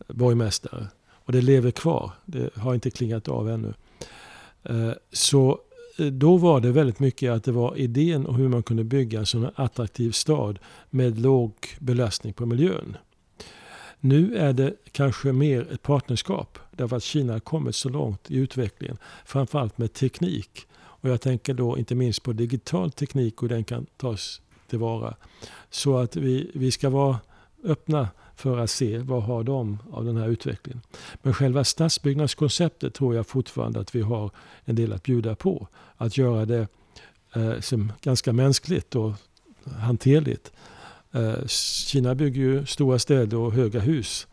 borgmästare. 0.08 0.88
Och 1.10 1.32
det 1.32 1.42
lever 1.42 1.72
kvar. 1.72 2.12
Det 2.26 2.56
har 2.56 2.74
inte 2.74 2.92
klingat 2.92 3.28
av 3.28 3.50
ännu. 3.50 3.74
Eh, 4.64 4.92
så 5.12 5.60
eh, 5.98 6.06
då 6.06 6.38
var 6.38 6.62
det 6.62 6.72
väldigt 6.72 7.00
mycket 7.00 7.32
att 7.32 7.44
det 7.44 7.52
var 7.52 7.78
idén 7.78 8.26
om 8.26 8.36
hur 8.36 8.50
man 8.50 8.64
kunde 8.64 8.84
bygga 8.84 9.20
en 9.20 9.26
sån 9.26 9.50
attraktiv 9.56 10.12
stad 10.12 10.60
med 10.90 11.20
låg 11.20 11.54
belastning 11.80 12.34
på 12.34 12.46
miljön. 12.46 12.98
Nu 14.00 14.36
är 14.38 14.54
det 14.54 14.74
kanske 14.92 15.32
mer 15.32 15.74
ett 15.74 15.82
partnerskap 15.82 16.60
därför 16.72 16.96
att 16.96 17.04
Kina 17.04 17.34
har 17.34 17.40
kommit 17.40 17.76
så 17.76 17.90
långt 17.90 18.32
i 18.32 18.36
utvecklingen. 18.38 18.98
Framförallt 19.26 19.78
med 19.78 19.94
teknik. 19.94 20.68
Och 21.02 21.10
jag 21.10 21.22
tänker 21.22 21.54
då 21.54 21.78
inte 21.78 21.96
minst 21.96 22.24
på 22.24 22.34
digital 22.34 22.92
teknik 22.92 23.36
och 23.36 23.50
hur 23.50 23.56
den 23.56 23.64
kan 23.64 23.86
tas 23.98 24.42
tillvara. 24.70 25.16
Så 25.70 25.98
att 25.98 26.16
vi, 26.16 26.52
vi 26.54 26.72
ska 26.72 26.90
vara 26.90 27.20
öppna 27.64 28.08
för 28.36 28.58
att 28.58 28.70
se 28.70 28.98
vad 28.98 29.24
har 29.24 29.44
de 29.44 29.78
av 29.92 30.06
den 30.06 30.18
här 30.18 30.28
utvecklingen. 30.28 30.82
Men 31.22 31.34
själva 31.34 31.64
stadsbyggnadskonceptet 31.64 32.94
tror 32.94 33.16
jag 33.16 33.28
fortfarande 33.28 33.80
att 33.80 33.96
vi 33.96 34.02
har 34.02 34.32
en 34.66 34.76
del 34.76 34.94
att 34.94 35.04
bjuda 35.04 35.36
på. 35.36 35.68
Att 35.98 36.18
göra 36.18 36.46
det 36.46 36.68
eh, 37.36 37.60
som 37.60 37.94
ganska 38.02 38.34
mänskligt 38.34 38.96
och 38.96 39.14
hanterligt. 39.80 40.52
Eh, 41.12 41.46
Kina 41.48 42.16
bygger 42.16 42.42
ju 42.42 42.66
stora 42.66 43.00
städer 43.00 43.38
och 43.38 43.54
höga 43.54 43.80
hus. 43.80 44.28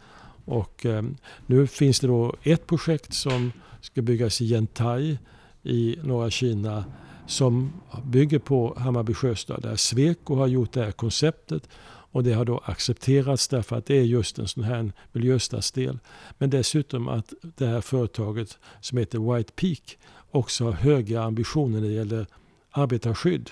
Och 0.44 0.86
eh, 0.86 1.02
nu 1.46 1.66
finns 1.66 2.00
det 2.00 2.06
då 2.06 2.34
ett 2.42 2.66
projekt 2.66 3.14
som 3.14 3.52
ska 3.80 4.02
byggas 4.02 4.40
i 4.40 4.44
Yentai 4.44 5.18
i 5.62 5.98
norra 6.02 6.30
Kina 6.30 6.84
som 7.26 7.72
bygger 8.04 8.38
på 8.38 8.74
Hammarby 8.78 9.14
Sjöstad 9.14 9.62
där 9.62 9.76
Sweco 9.76 10.34
har 10.34 10.46
gjort 10.46 10.72
det 10.72 10.84
här 10.84 10.92
konceptet 10.92 11.68
och 12.10 12.24
det 12.24 12.32
har 12.32 12.44
då 12.44 12.58
accepterats 12.64 13.48
därför 13.48 13.76
att 13.76 13.86
det 13.86 13.94
är 13.94 14.02
just 14.02 14.38
en 14.38 14.48
sån 14.48 14.64
här 14.64 14.92
miljöstadsdel. 15.12 15.98
Men 16.38 16.50
dessutom 16.50 17.08
att 17.08 17.32
det 17.40 17.66
här 17.66 17.80
företaget 17.80 18.58
som 18.80 18.98
heter 18.98 19.34
White 19.34 19.52
Peak 19.52 19.98
också 20.30 20.64
har 20.64 20.72
höga 20.72 21.22
ambitioner 21.22 21.80
när 21.80 21.88
det 21.88 21.94
gäller 21.94 22.26
arbetarskydd. 22.70 23.50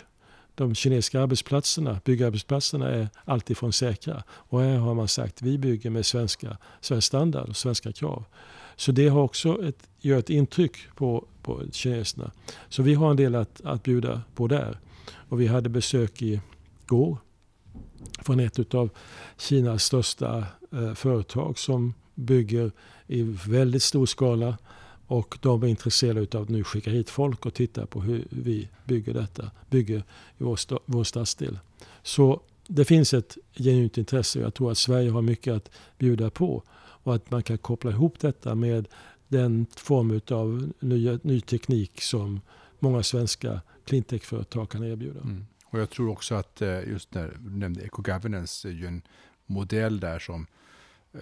De 0.54 0.74
kinesiska 0.74 1.20
arbetsplatserna, 1.20 2.00
byggarbetsplatserna 2.04 2.90
är 2.90 3.08
alltifrån 3.24 3.72
säkra. 3.72 4.22
Och 4.28 4.60
här 4.60 4.76
har 4.76 4.94
man 4.94 5.08
sagt 5.08 5.42
vi 5.42 5.58
bygger 5.58 5.90
med 5.90 6.06
svenska, 6.06 6.56
svensk 6.80 7.06
standard 7.06 7.48
och 7.48 7.56
svenska 7.56 7.92
krav. 7.92 8.24
Så 8.76 8.92
det 8.92 9.08
har 9.08 9.20
också 9.20 9.64
ett, 9.64 9.88
gör 10.00 10.18
ett 10.18 10.30
intryck 10.30 10.76
på, 10.94 11.26
på 11.42 11.62
kineserna. 11.72 12.30
Så 12.68 12.82
vi 12.82 12.94
har 12.94 13.10
en 13.10 13.16
del 13.16 13.34
att, 13.34 13.60
att 13.64 13.82
bjuda 13.82 14.22
på 14.34 14.48
där. 14.48 14.78
Och 15.28 15.40
vi 15.40 15.46
hade 15.46 15.68
besök 15.68 16.22
i 16.22 16.40
går 16.86 17.18
från 18.18 18.40
ett 18.40 18.74
av 18.74 18.90
Kinas 19.38 19.84
största 19.84 20.44
eh, 20.72 20.94
företag 20.94 21.58
som 21.58 21.94
bygger 22.14 22.72
i 23.06 23.22
väldigt 23.48 23.82
stor 23.82 24.06
skala. 24.06 24.58
Och 25.06 25.38
de 25.42 25.62
är 25.62 25.66
intresserade 25.66 26.38
av 26.38 26.42
att 26.42 26.48
nu 26.48 26.64
skicka 26.64 26.90
hit 26.90 27.10
folk 27.10 27.46
och 27.46 27.54
titta 27.54 27.86
på 27.86 28.00
hur 28.00 28.26
vi 28.30 28.68
bygger 28.84 29.14
detta, 29.14 29.50
bygger 29.70 29.98
i 29.98 30.44
vår, 30.44 30.58
vår 30.84 31.04
stadsdel. 31.04 31.58
Så 32.02 32.40
det 32.66 32.84
finns 32.84 33.14
ett 33.14 33.36
genuint 33.54 33.98
intresse. 33.98 34.40
Jag 34.40 34.54
tror 34.54 34.70
att 34.70 34.78
Sverige 34.78 35.10
har 35.10 35.22
mycket 35.22 35.54
att 35.54 35.70
bjuda 35.98 36.30
på. 36.30 36.62
Och 37.06 37.14
att 37.14 37.30
man 37.30 37.42
kan 37.42 37.58
koppla 37.58 37.90
ihop 37.90 38.20
detta 38.20 38.54
med 38.54 38.88
den 39.28 39.66
form 39.76 40.20
av 40.30 40.72
ny, 40.80 41.18
ny 41.22 41.40
teknik 41.40 42.02
som 42.02 42.40
många 42.78 43.02
svenska 43.02 43.60
cleantech-företag 43.84 44.70
kan 44.70 44.84
erbjuda. 44.84 45.20
Mm. 45.20 45.46
Och 45.64 45.80
jag 45.80 45.90
tror 45.90 46.10
också 46.10 46.34
att 46.34 46.62
eh, 46.62 46.88
just 46.88 47.14
när 47.14 47.36
du 47.38 47.50
nämnde 47.50 47.84
eco-governance 47.84 48.68
är 48.68 48.72
ju 48.72 48.86
en 48.86 49.02
modell 49.46 50.00
där 50.00 50.18
som 50.18 50.46
eh, 51.12 51.20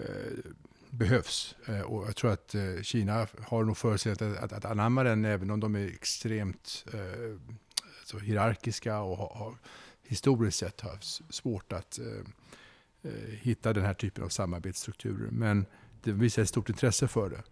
behövs. 0.89 1.55
Eh, 1.67 1.81
och 1.81 2.07
jag 2.07 2.15
tror 2.15 2.31
att 2.31 2.55
eh, 2.55 2.81
Kina 2.81 3.27
har 3.47 3.63
nog 3.63 3.77
förutsättningar 3.77 4.35
att, 4.35 4.43
att, 4.43 4.53
att 4.53 4.65
anamma 4.65 5.03
den 5.03 5.25
även 5.25 5.51
om 5.51 5.59
de 5.59 5.75
är 5.75 5.87
extremt 5.87 6.85
eh, 6.93 7.39
så 8.05 8.19
hierarkiska 8.19 8.99
och 8.99 9.17
har, 9.17 9.35
har, 9.35 9.55
historiskt 10.03 10.57
sett 10.57 10.81
har 10.81 10.97
svårt 11.29 11.73
att 11.73 11.99
eh, 11.99 12.27
hitta 13.41 13.73
den 13.73 13.85
här 13.85 13.93
typen 13.93 14.23
av 14.23 14.29
samarbetsstrukturer. 14.29 15.31
Men 15.31 15.65
det 16.03 16.11
visar 16.11 16.41
ett 16.41 16.49
stort 16.49 16.69
intresse 16.69 17.07
för 17.07 17.29
det. 17.29 17.43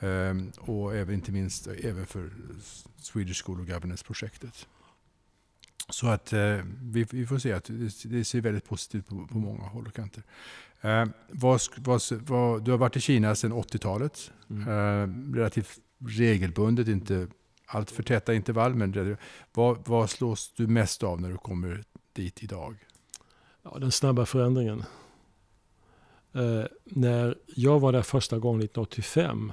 Mm. 0.00 0.52
och 0.58 0.96
även, 0.96 1.14
inte 1.14 1.32
minst 1.32 1.66
även 1.66 2.06
för 2.06 2.30
Swedish 2.98 3.44
School 3.44 3.60
of 3.60 3.66
Governance-projektet. 3.66 4.66
Så 5.88 6.06
att 6.06 6.32
eh, 6.32 6.58
vi, 6.82 7.06
vi, 7.10 7.26
får 7.26 7.38
se 7.38 7.52
att 7.52 7.64
det, 7.64 8.04
det 8.04 8.24
ser 8.24 8.40
väldigt 8.40 8.64
positivt 8.64 9.06
på, 9.08 9.26
på 9.26 9.38
många 9.38 9.62
håll 9.62 9.86
och 9.86 9.94
kanter. 9.94 10.22
Eh, 10.80 11.06
vad, 11.28 11.60
vad, 11.76 12.02
vad, 12.10 12.64
du 12.64 12.70
har 12.70 12.78
varit 12.78 12.96
i 12.96 13.00
Kina 13.00 13.34
sedan 13.34 13.52
80-talet. 13.52 14.30
Mm. 14.50 14.68
Eh, 14.68 15.34
relativt 15.36 15.78
regelbundet, 15.98 16.88
inte 16.88 17.28
allt 17.66 17.90
för 17.90 18.02
täta 18.02 18.34
intervall. 18.34 18.74
Men 18.74 19.16
vad, 19.54 19.88
vad 19.88 20.10
slås 20.10 20.52
du 20.56 20.66
mest 20.66 21.02
av 21.02 21.20
när 21.20 21.30
du 21.30 21.36
kommer 21.36 21.84
dit 22.12 22.42
idag? 22.42 22.76
Ja, 23.72 23.78
den 23.78 23.92
snabba 23.92 24.26
förändringen. 24.26 24.84
Eh, 26.32 26.64
när 26.84 27.38
jag 27.46 27.80
var 27.80 27.92
där 27.92 28.02
första 28.02 28.38
gången 28.38 28.60
1985 28.60 29.52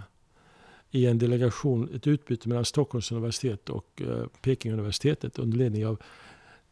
i 0.92 1.06
en 1.06 1.18
delegation, 1.18 1.90
ett 1.96 2.08
utbyte 2.08 2.50
mellan 2.50 2.66
Stockholms 2.66 3.12
universitet 3.12 3.70
och 3.70 4.02
eh, 4.02 4.26
Pekinguniversitetet 4.42 5.40
under 5.40 5.58
ledning 5.58 5.88
av, 5.88 6.02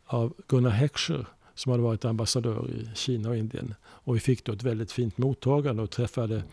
av 0.05 0.33
Gunnar 0.47 0.69
Heckscher 0.69 1.25
som 1.55 1.71
hade 1.71 1.83
varit 1.83 2.05
ambassadör 2.05 2.69
i 2.69 2.89
Kina 2.95 3.29
och 3.29 3.37
Indien. 3.37 3.75
Och 3.83 4.15
vi 4.15 4.19
fick 4.19 4.45
då 4.45 4.53
ett 4.53 4.63
väldigt 4.63 4.91
fint 4.91 5.17
mottagande 5.17 5.83
och 5.83 5.91
träffade 5.91 6.43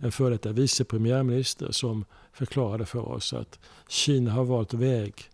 en 0.00 0.12
före 0.12 0.30
detta 0.30 0.52
vice 0.52 0.84
premiärminister 0.84 1.72
som 1.72 2.04
förklarade 2.32 2.86
för 2.86 3.08
oss 3.08 3.32
att 3.32 3.58
Kina 3.88 4.30
har 4.30 4.44
valt 4.44 4.74
väg 4.74 5.30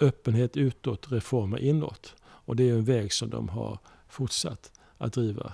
öppenhet 0.00 0.56
utåt, 0.56 1.12
reformer 1.12 1.58
inåt. 1.58 2.14
Och 2.22 2.56
det 2.56 2.68
är 2.70 2.74
en 2.74 2.84
väg 2.84 3.12
som 3.12 3.30
de 3.30 3.48
har 3.48 3.78
fortsatt 4.14 4.72
att 4.98 5.12
driva. 5.12 5.52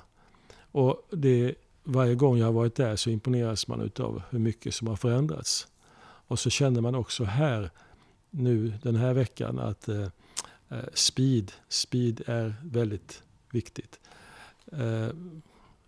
Och 0.73 1.09
det, 1.11 1.55
varje 1.85 2.15
gång 2.15 2.39
jag 2.39 2.47
har 2.47 2.53
varit 2.53 2.75
där 2.75 2.97
så 2.97 3.11
imponeras 3.11 3.69
man 3.69 3.91
av 3.99 4.23
hur 4.31 4.39
mycket 4.39 4.75
som 4.75 4.89
har 4.89 4.97
förändrats. 4.97 5.69
Och 6.03 6.39
så 6.39 6.51
känner 6.51 6.81
man 6.81 6.95
också 6.95 7.25
här 7.25 7.71
nu 8.31 8.73
den 8.83 8.97
här 8.97 9.15
veckan 9.15 9.59
att 9.59 9.89
eh, 9.89 10.09
eh, 10.69 10.79
speed, 10.95 11.53
speed 11.69 12.23
är 12.27 12.55
väldigt 12.65 13.23
viktigt. 13.53 14.01
Eh, 14.73 15.09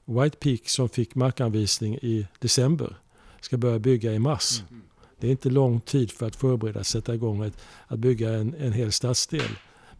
White 0.04 0.36
Peak 0.36 0.68
som 0.68 0.88
fick 0.88 1.14
markanvisning 1.14 1.94
i 1.94 2.26
december 2.38 2.96
ska 3.40 3.56
börja 3.56 3.78
bygga 3.78 4.12
i 4.12 4.18
mars. 4.18 4.62
Mm. 4.70 4.82
Det 5.18 5.26
är 5.26 5.30
inte 5.30 5.50
lång 5.50 5.80
tid 5.80 6.10
för 6.10 6.26
att 6.26 6.36
förbereda 6.36 6.84
sätta 6.84 7.14
igång 7.14 7.44
ett, 7.44 7.56
att 7.86 7.98
bygga 7.98 8.32
en, 8.32 8.54
en 8.54 8.72
hel 8.72 8.92
stadsdel 8.92 9.50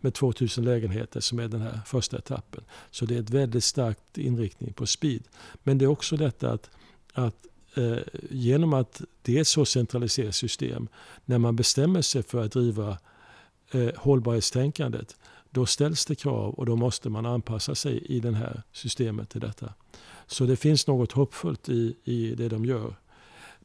med 0.03 0.15
2000 0.15 0.65
lägenheter 0.65 1.21
som 1.21 1.39
är 1.39 1.49
den 1.49 1.61
här 1.61 1.81
första 1.87 2.19
etappen. 2.19 2.65
Så 2.91 3.07
det 3.07 3.17
är 3.17 3.21
ett 3.21 3.31
väldigt 3.31 3.65
starkt 3.65 4.19
inriktning 4.19 4.73
på 4.73 4.87
speed. 4.87 5.23
Men 5.63 5.79
det 5.79 5.85
är 5.85 5.87
också 5.87 6.17
detta 6.17 6.51
att, 6.51 6.71
att 7.13 7.47
eh, 7.75 7.99
genom 8.31 8.73
att 8.73 9.03
det 9.23 9.37
är 9.37 9.41
ett 9.41 9.49
så 9.49 9.65
centraliserat 9.65 10.35
system, 10.35 10.89
när 11.25 11.39
man 11.39 11.57
bestämmer 11.57 12.03
sig 12.03 12.23
för 12.23 12.45
att 12.45 12.53
driva 12.53 12.99
eh, 13.71 13.91
hållbarhetstänkandet, 13.97 15.17
då 15.51 15.67
ställs 15.67 16.07
det 16.07 16.15
krav 16.15 16.55
och 16.55 16.67
då 16.67 16.77
måste 16.77 17.11
man 17.11 17.27
anpassa 17.27 17.75
sig 17.75 18.07
i 18.07 18.21
det 18.21 18.35
här 18.35 18.63
systemet 18.73 19.31
till 19.31 19.41
detta. 19.41 19.75
Så 20.27 20.45
det 20.45 20.57
finns 20.57 20.87
något 20.87 21.13
hoppfullt 21.13 21.69
i, 21.69 21.97
i 22.05 22.35
det 22.35 22.49
de 22.49 22.65
gör. 22.65 22.97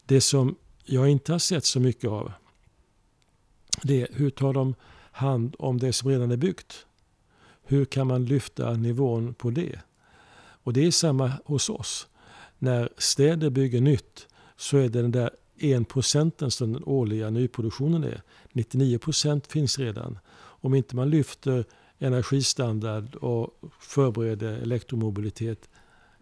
Det 0.05 0.21
som 0.21 0.55
jag 0.83 1.09
inte 1.09 1.31
har 1.31 1.39
sett 1.39 1.65
så 1.65 1.79
mycket 1.79 2.09
av, 2.09 2.31
det 3.83 4.01
är 4.01 4.07
hur 4.11 4.29
tar 4.29 4.53
de 4.53 4.75
hand 5.17 5.55
om 5.59 5.77
det 5.77 5.93
som 5.93 6.09
redan 6.09 6.31
är 6.31 6.37
byggt? 6.37 6.85
Hur 7.63 7.85
kan 7.85 8.07
man 8.07 8.25
lyfta 8.25 8.73
nivån 8.73 9.33
på 9.33 9.49
det? 9.49 9.79
Och 10.63 10.73
det 10.73 10.85
är 10.85 10.91
samma 10.91 11.31
hos 11.45 11.69
oss 11.69 12.07
när 12.59 12.89
städer 12.97 13.49
bygger 13.49 13.81
nytt 13.81 14.27
så 14.57 14.77
är 14.77 14.89
det 14.89 15.01
den 15.01 15.11
där 15.11 15.29
1 15.59 15.87
procenten 15.87 16.51
som 16.51 16.73
den 16.73 16.83
årliga 16.85 17.29
nyproduktionen 17.29 18.03
är. 18.03 18.21
99 18.51 18.97
procent 18.97 19.47
finns 19.47 19.79
redan. 19.79 20.19
Om 20.37 20.75
inte 20.75 20.95
man 20.95 21.09
lyfter 21.09 21.65
energistandard 21.99 23.15
och 23.15 23.59
förbereder 23.79 24.53
elektromobilitet 24.53 25.69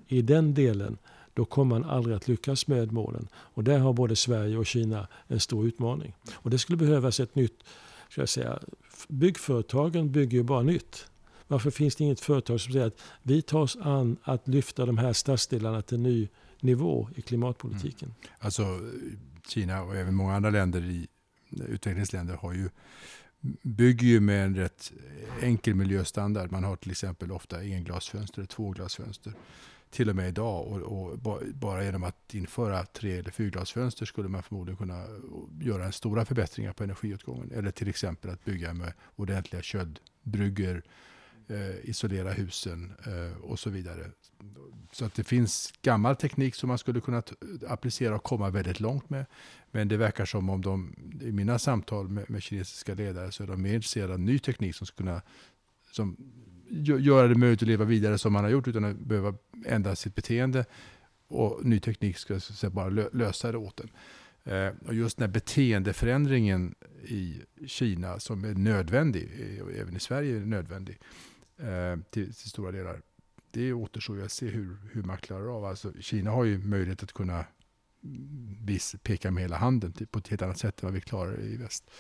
i 0.08 0.22
den 0.22 0.54
delen 0.54 0.98
då 1.34 1.46
kommer 1.46 1.80
man 1.80 1.90
aldrig 1.90 2.16
att 2.16 2.28
lyckas 2.28 2.68
med 2.68 2.92
målen. 2.92 3.28
Och 3.36 3.64
där 3.64 3.80
har 3.80 3.94
både 3.94 4.16
Sverige 4.16 4.58
och 4.58 4.66
Kina 4.66 5.08
en 5.28 5.40
stor 5.40 5.68
utmaning. 5.68 6.16
Och 6.34 6.50
det 6.50 6.58
skulle 6.58 6.78
behövas 6.78 7.20
ett 7.20 7.36
nytt, 7.36 7.64
ska 8.10 8.22
jag 8.22 8.30
säga, 8.30 8.60
byggföretagen 9.08 10.12
bygger 10.12 10.38
ju 10.38 10.44
bara 10.44 10.62
nytt. 10.64 11.08
Varför 11.48 11.72
finns 11.72 11.96
det 11.96 12.04
inget 12.04 12.20
företag 12.20 12.62
som 12.62 12.74
säger 12.74 12.88
att 12.88 13.02
vi 13.24 13.42
tar 13.42 13.60
oss 13.60 13.78
an 13.82 14.18
att 14.24 14.48
lyfta 14.48 14.86
de 14.86 14.98
här 14.98 15.14
stadsdelarna 15.14 15.82
till 15.82 15.98
en 15.98 16.04
ny 16.04 16.28
nivå 16.60 17.10
i 17.16 17.22
klimatpolitiken? 17.22 18.08
Mm. 18.08 18.32
Alltså 18.40 18.80
Kina 19.48 19.84
och 19.84 19.96
även 19.96 20.16
många 20.16 20.36
andra 20.36 20.50
länder 20.50 20.82
i 20.82 21.08
utvecklingsländer 21.50 22.36
har 22.36 22.54
ju 22.54 22.70
bygger 23.62 24.08
ju 24.08 24.20
med 24.20 24.46
en 24.46 24.56
rätt 24.56 24.92
enkel 25.42 25.76
miljöstandard. 25.76 26.52
Man 26.52 26.64
har 26.64 26.76
till 26.76 26.92
exempel 26.92 27.32
ofta 27.32 27.58
englasfönster, 27.58 28.46
tvåglasfönster. 28.46 29.34
Till 29.96 30.10
och 30.10 30.16
med 30.16 30.28
idag. 30.28 30.68
Och, 30.68 30.82
och, 30.82 31.18
bara 31.54 31.84
genom 31.84 32.04
att 32.04 32.34
införa 32.34 32.86
tre 32.86 33.18
eller 33.18 33.32
fyrglasfönster 33.32 34.06
skulle 34.06 34.30
man 34.30 34.44
förmodligen 34.44 34.78
kunna 34.78 35.06
göra 35.62 35.86
en 35.86 35.92
stora 35.92 36.26
förbättringar 36.26 36.74
på 36.74 36.84
energiåtgången. 36.84 37.52
Eller 37.52 37.72
till 37.72 37.88
exempel 37.88 38.30
att 38.30 38.46
bygga 38.46 38.74
med 38.74 38.94
ordentliga 39.16 39.62
köldbryggor 39.62 40.84
eh, 41.48 41.90
isolera 41.90 42.32
husen 42.32 42.94
eh, 43.06 43.42
och 43.42 43.60
så 43.60 43.70
vidare. 43.70 44.12
Så 44.92 45.06
att 45.06 45.14
det 45.14 45.24
finns 45.24 45.74
gammal 45.82 46.16
teknik 46.16 46.56
som 46.56 46.68
man 46.68 46.78
skulle 46.78 47.02
kunna 47.02 47.24
applicera 47.68 48.16
och 48.16 48.24
komma 48.24 48.50
väldigt 48.50 48.80
långt 48.80 49.10
med. 49.10 49.26
Men 49.72 49.88
det 49.88 49.98
verkar 49.98 50.26
som 50.26 50.50
om 50.50 50.62
de, 50.62 50.96
i 51.22 51.32
mina 51.32 51.60
samtal 51.60 52.08
med, 52.08 52.30
med 52.30 52.44
kinesiska 52.44 52.94
ledare, 52.94 53.32
så 53.32 53.44
är 53.44 53.48
de 53.48 53.62
mer 53.62 53.74
intresserade 53.74 54.14
av 54.14 54.20
ny 54.20 54.40
teknik 54.40 54.76
som 54.76 54.88
skulle 54.88 55.10
kunna 55.10 55.22
som 55.92 56.18
göra 56.82 57.28
det 57.28 57.36
möjligt 57.36 57.62
att 57.62 57.68
leva 57.68 57.86
vidare 57.86 58.18
som 58.18 58.34
man 58.34 58.44
har 58.44 58.52
gjort 58.52 58.68
utan 58.68 58.84
att 58.84 59.00
behöva 59.00 59.34
ändra 59.66 59.96
sitt 59.96 60.16
beteende. 60.16 60.66
Och 61.28 61.66
ny 61.66 61.80
teknik 61.80 62.18
ska 62.18 62.40
så 62.40 62.70
bara 62.70 62.90
lösa 63.14 63.52
det 63.52 63.58
åt 63.58 63.80
en. 63.80 63.90
Eh, 64.54 64.74
och 64.88 64.94
just 64.94 65.18
den 65.18 65.30
här 65.30 65.34
beteendeförändringen 65.34 66.76
i 67.04 67.42
Kina 67.68 68.20
som 68.20 68.44
är 68.44 68.54
nödvändig, 68.54 69.30
även 69.80 69.96
i 69.96 70.00
Sverige 70.00 70.36
är 70.36 70.40
nödvändig, 70.40 71.00
eh, 71.58 72.00
till, 72.10 72.34
till, 72.34 72.50
stora 72.50 72.72
delar. 72.72 73.02
det 73.52 73.74
återstår 73.74 74.22
att 74.22 74.32
se 74.32 74.48
hur, 74.48 74.78
hur 74.92 75.04
man 75.04 75.18
klarar 75.18 75.58
av. 75.58 75.66
Alltså, 75.66 75.94
Kina 76.00 76.32
har 76.32 76.44
ju 76.44 76.58
möjlighet 76.58 77.04
att 77.04 77.14
kunna 77.14 77.46
peka 79.04 79.32
med 79.32 79.44
hela 79.44 79.58
handen 79.58 79.94
typ, 79.94 80.12
på 80.12 80.20
ett 80.20 80.28
helt 80.28 80.42
annat 80.42 80.58
sätt 80.58 80.84
än 80.84 80.88
vad 80.88 80.94
vi 80.94 81.02
klarar 81.02 81.42
i 81.42 81.58
väst. 81.58 81.92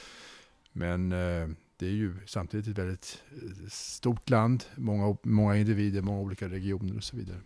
Men 0.71 1.11
eh, 1.11 1.47
det 1.77 1.85
är 1.85 1.91
ju 1.91 2.13
samtidigt 2.25 2.67
ett 2.67 2.77
väldigt 2.77 3.23
eh, 3.31 3.69
stort 3.69 4.29
land, 4.29 4.63
många, 4.75 5.17
många 5.23 5.57
individer, 5.57 6.01
många 6.01 6.19
olika 6.19 6.49
regioner 6.49 6.97
och 6.97 7.03
så 7.03 7.17
vidare. 7.17 7.37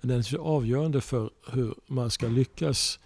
Det 0.00 0.14
är 0.14 0.38
avgörande 0.38 1.00
för 1.00 1.30
hur 1.52 1.74
man 1.86 2.10
ska 2.10 2.28
lyckas 2.28 2.98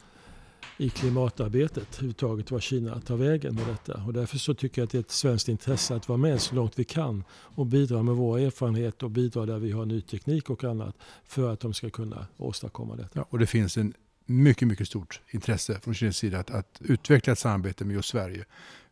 i 0.79 0.91
klimatarbetet 0.91 1.89
överhuvudtaget 1.95 2.51
var 2.51 2.61
Kina 2.61 3.01
tar 3.01 3.17
vägen 3.17 3.55
med 3.55 3.67
detta. 3.67 4.03
Och 4.07 4.13
därför 4.13 4.39
så 4.39 4.55
tycker 4.55 4.81
jag 4.81 4.87
att 4.87 4.93
det 4.93 4.99
är 4.99 5.01
ett 5.01 5.11
svenskt 5.11 5.49
intresse 5.49 5.95
att 5.95 6.09
vara 6.09 6.17
med 6.17 6.41
så 6.41 6.55
långt 6.55 6.79
vi 6.79 6.85
kan 6.85 7.25
och 7.31 7.67
bidra 7.67 8.03
med 8.03 8.15
vår 8.15 8.39
erfarenhet 8.39 9.03
och 9.03 9.11
bidra 9.11 9.47
där 9.47 9.59
vi 9.59 9.73
har 9.73 9.87
ny 9.87 10.01
teknik 10.01 10.51
och 10.51 10.65
annat 10.65 10.97
för 11.25 11.53
att 11.53 11.61
de 11.61 11.75
ska 11.75 11.91
kunna 11.91 12.27
åstadkomma 12.37 12.97
detta. 12.97 13.11
Ja, 13.13 13.27
och 13.31 13.39
det 13.39 13.47
finns 13.47 13.77
en 13.77 13.95
mycket, 14.27 14.69
mycket 14.69 14.89
stort 14.89 15.21
intresse 15.31 15.81
från 15.83 15.95
Kinas 15.95 16.17
sida 16.17 16.39
att, 16.39 16.51
att 16.51 16.81
utveckla 16.81 17.33
ett 17.33 17.39
samarbete 17.39 17.85
med 17.85 17.95
just 17.95 18.09
Sverige. 18.09 18.45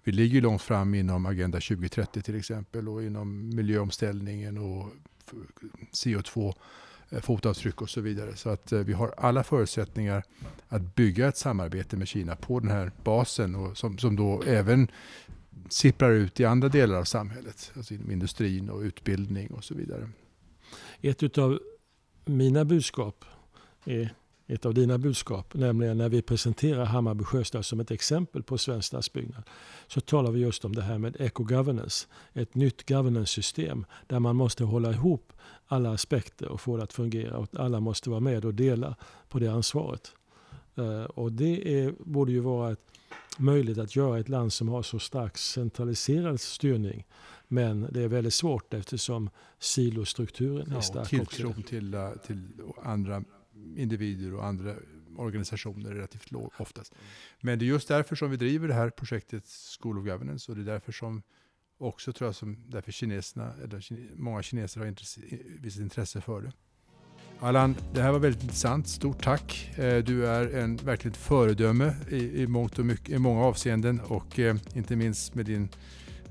Vi 0.04 0.12
ligger 0.12 0.40
långt 0.40 0.62
fram 0.62 0.94
inom 0.94 1.26
Agenda 1.26 1.60
2030 1.60 2.22
till 2.22 2.36
exempel 2.36 2.88
och 2.88 3.02
inom 3.02 3.48
miljöomställningen 3.56 4.58
och 4.58 4.88
CO2 5.92 6.54
eh, 7.10 7.20
fotavtryck 7.20 7.82
och 7.82 7.90
så 7.90 8.00
vidare. 8.00 8.36
Så 8.36 8.50
att 8.50 8.72
eh, 8.72 8.78
vi 8.80 8.92
har 8.92 9.14
alla 9.16 9.44
förutsättningar 9.44 10.24
att 10.68 10.94
bygga 10.94 11.28
ett 11.28 11.36
samarbete 11.36 11.96
med 11.96 12.08
Kina 12.08 12.36
på 12.36 12.60
den 12.60 12.70
här 12.70 12.92
basen 13.04 13.54
och 13.54 13.78
som, 13.78 13.98
som 13.98 14.16
då 14.16 14.42
även 14.42 14.88
sipprar 15.68 16.10
ut 16.10 16.40
i 16.40 16.44
andra 16.44 16.68
delar 16.68 16.96
av 16.96 17.04
samhället. 17.04 17.72
Alltså 17.76 17.94
inom 17.94 18.10
industrin 18.10 18.70
och 18.70 18.80
utbildning 18.80 19.50
och 19.50 19.64
så 19.64 19.74
vidare. 19.74 20.10
Ett 21.00 21.38
av 21.38 21.60
mina 22.24 22.64
budskap 22.64 23.24
är 23.84 24.14
ett 24.46 24.66
av 24.66 24.74
dina 24.74 24.98
budskap, 24.98 25.54
nämligen 25.54 25.98
när 25.98 26.08
vi 26.08 26.22
presenterar 26.22 26.84
Hammarby 26.84 27.24
Sjöstad 27.24 27.62
som 27.62 27.80
ett 27.80 27.90
exempel 27.90 28.42
på 28.42 28.58
svensk 28.58 28.88
stadsbyggnad, 28.88 29.42
så 29.86 30.00
talar 30.00 30.30
vi 30.30 30.40
just 30.40 30.64
om 30.64 30.74
det 30.74 30.82
här 30.82 30.98
med 30.98 31.16
eco-governance, 31.20 32.06
ett 32.32 32.54
nytt 32.54 32.88
governance-system 32.88 33.86
där 34.06 34.18
man 34.18 34.36
måste 34.36 34.64
hålla 34.64 34.90
ihop 34.90 35.32
alla 35.66 35.92
aspekter 35.92 36.48
och 36.48 36.60
få 36.60 36.76
det 36.76 36.82
att 36.82 36.92
fungera 36.92 37.38
och 37.38 37.48
alla 37.58 37.80
måste 37.80 38.10
vara 38.10 38.20
med 38.20 38.44
och 38.44 38.54
dela 38.54 38.96
på 39.28 39.38
det 39.38 39.48
ansvaret. 39.48 40.12
Eh, 40.74 41.04
och 41.04 41.32
det 41.32 41.84
är, 41.84 41.94
borde 41.98 42.32
ju 42.32 42.40
vara 42.40 42.72
ett, 42.72 42.80
möjligt 43.38 43.78
att 43.78 43.96
göra 43.96 44.18
i 44.18 44.20
ett 44.20 44.28
land 44.28 44.52
som 44.52 44.68
har 44.68 44.82
så 44.82 44.98
stark 44.98 45.38
centraliserad 45.38 46.40
styrning. 46.40 47.06
Men 47.48 47.88
det 47.90 48.02
är 48.02 48.08
väldigt 48.08 48.34
svårt 48.34 48.74
eftersom 48.74 49.30
silostrukturen 49.58 50.72
är 50.72 50.80
stark. 50.80 51.12
Ja, 51.12 51.24
tilltron 51.24 51.62
till, 51.62 51.94
eh, 51.94 52.10
till 52.26 52.48
andra 52.82 53.24
individer 53.76 54.34
och 54.34 54.46
andra 54.46 54.74
organisationer 55.16 55.90
relativt 55.90 56.30
låg 56.30 56.52
oftast. 56.58 56.94
Men 57.40 57.58
det 57.58 57.64
är 57.64 57.66
just 57.66 57.88
därför 57.88 58.16
som 58.16 58.30
vi 58.30 58.36
driver 58.36 58.68
det 58.68 58.74
här 58.74 58.90
projektet 58.90 59.44
School 59.80 59.98
of 59.98 60.04
Governance 60.04 60.52
och 60.52 60.56
det 60.56 60.62
är 60.62 60.74
därför 60.74 60.92
som 60.92 61.22
också 61.78 62.12
tror 62.12 62.28
jag 62.28 62.34
som 62.34 62.56
därför 62.68 62.92
kineserna, 62.92 63.54
eller 63.62 63.82
många 64.16 64.42
kineser 64.42 64.80
har 64.80 64.86
intresse, 64.86 65.20
visat 65.60 65.82
intresse 65.82 66.20
för 66.20 66.40
det. 66.40 66.52
Allan, 67.40 67.76
det 67.94 68.02
här 68.02 68.12
var 68.12 68.18
väldigt 68.18 68.42
intressant. 68.42 68.88
Stort 68.88 69.22
tack. 69.22 69.70
Eh, 69.78 70.04
du 70.04 70.26
är 70.26 70.54
en 70.54 70.76
verkligt 70.76 71.16
föredöme 71.16 71.94
i, 72.10 72.42
i, 72.42 72.46
mångt 72.46 72.78
och 72.78 72.86
mycket, 72.86 73.08
i 73.08 73.18
många 73.18 73.44
avseenden 73.44 74.00
och 74.00 74.38
eh, 74.38 74.56
inte 74.74 74.96
minst 74.96 75.34
med 75.34 75.46
din 75.46 75.68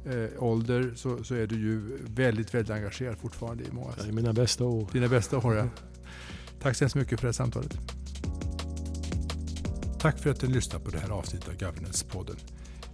eh, 0.06 0.44
ålder 0.44 0.94
så, 0.96 1.24
så, 1.24 1.36
är 1.36 1.48
du 1.48 1.56
ju 1.56 1.98
väldigt, 2.16 2.54
väldigt 2.54 2.72
engagerad 2.72 3.18
fortfarande 3.18 3.64
i 3.64 3.72
många. 3.72 3.92
Det 3.96 4.08
är 4.08 4.12
mina 4.12 4.34
bästa 4.34 4.66
år. 4.66 4.90
Dina 4.94 5.08
bästa 5.08 5.38
år, 5.38 5.56
ja. 5.56 5.68
Tack 6.64 6.76
så 6.76 6.84
hemskt 6.84 6.96
mycket 6.96 7.20
för 7.20 7.28
det 7.28 7.30
här 7.32 7.34
samtalet. 7.34 7.78
Tack 10.00 10.20
för 10.20 10.30
att 10.30 10.40
du 10.40 10.48
lyssnat 10.48 10.84
på 10.84 10.92
det 10.92 11.00
här 11.00 11.10
avsnittet 11.10 11.50
av 11.50 11.56
Governance-podden. 11.56 12.38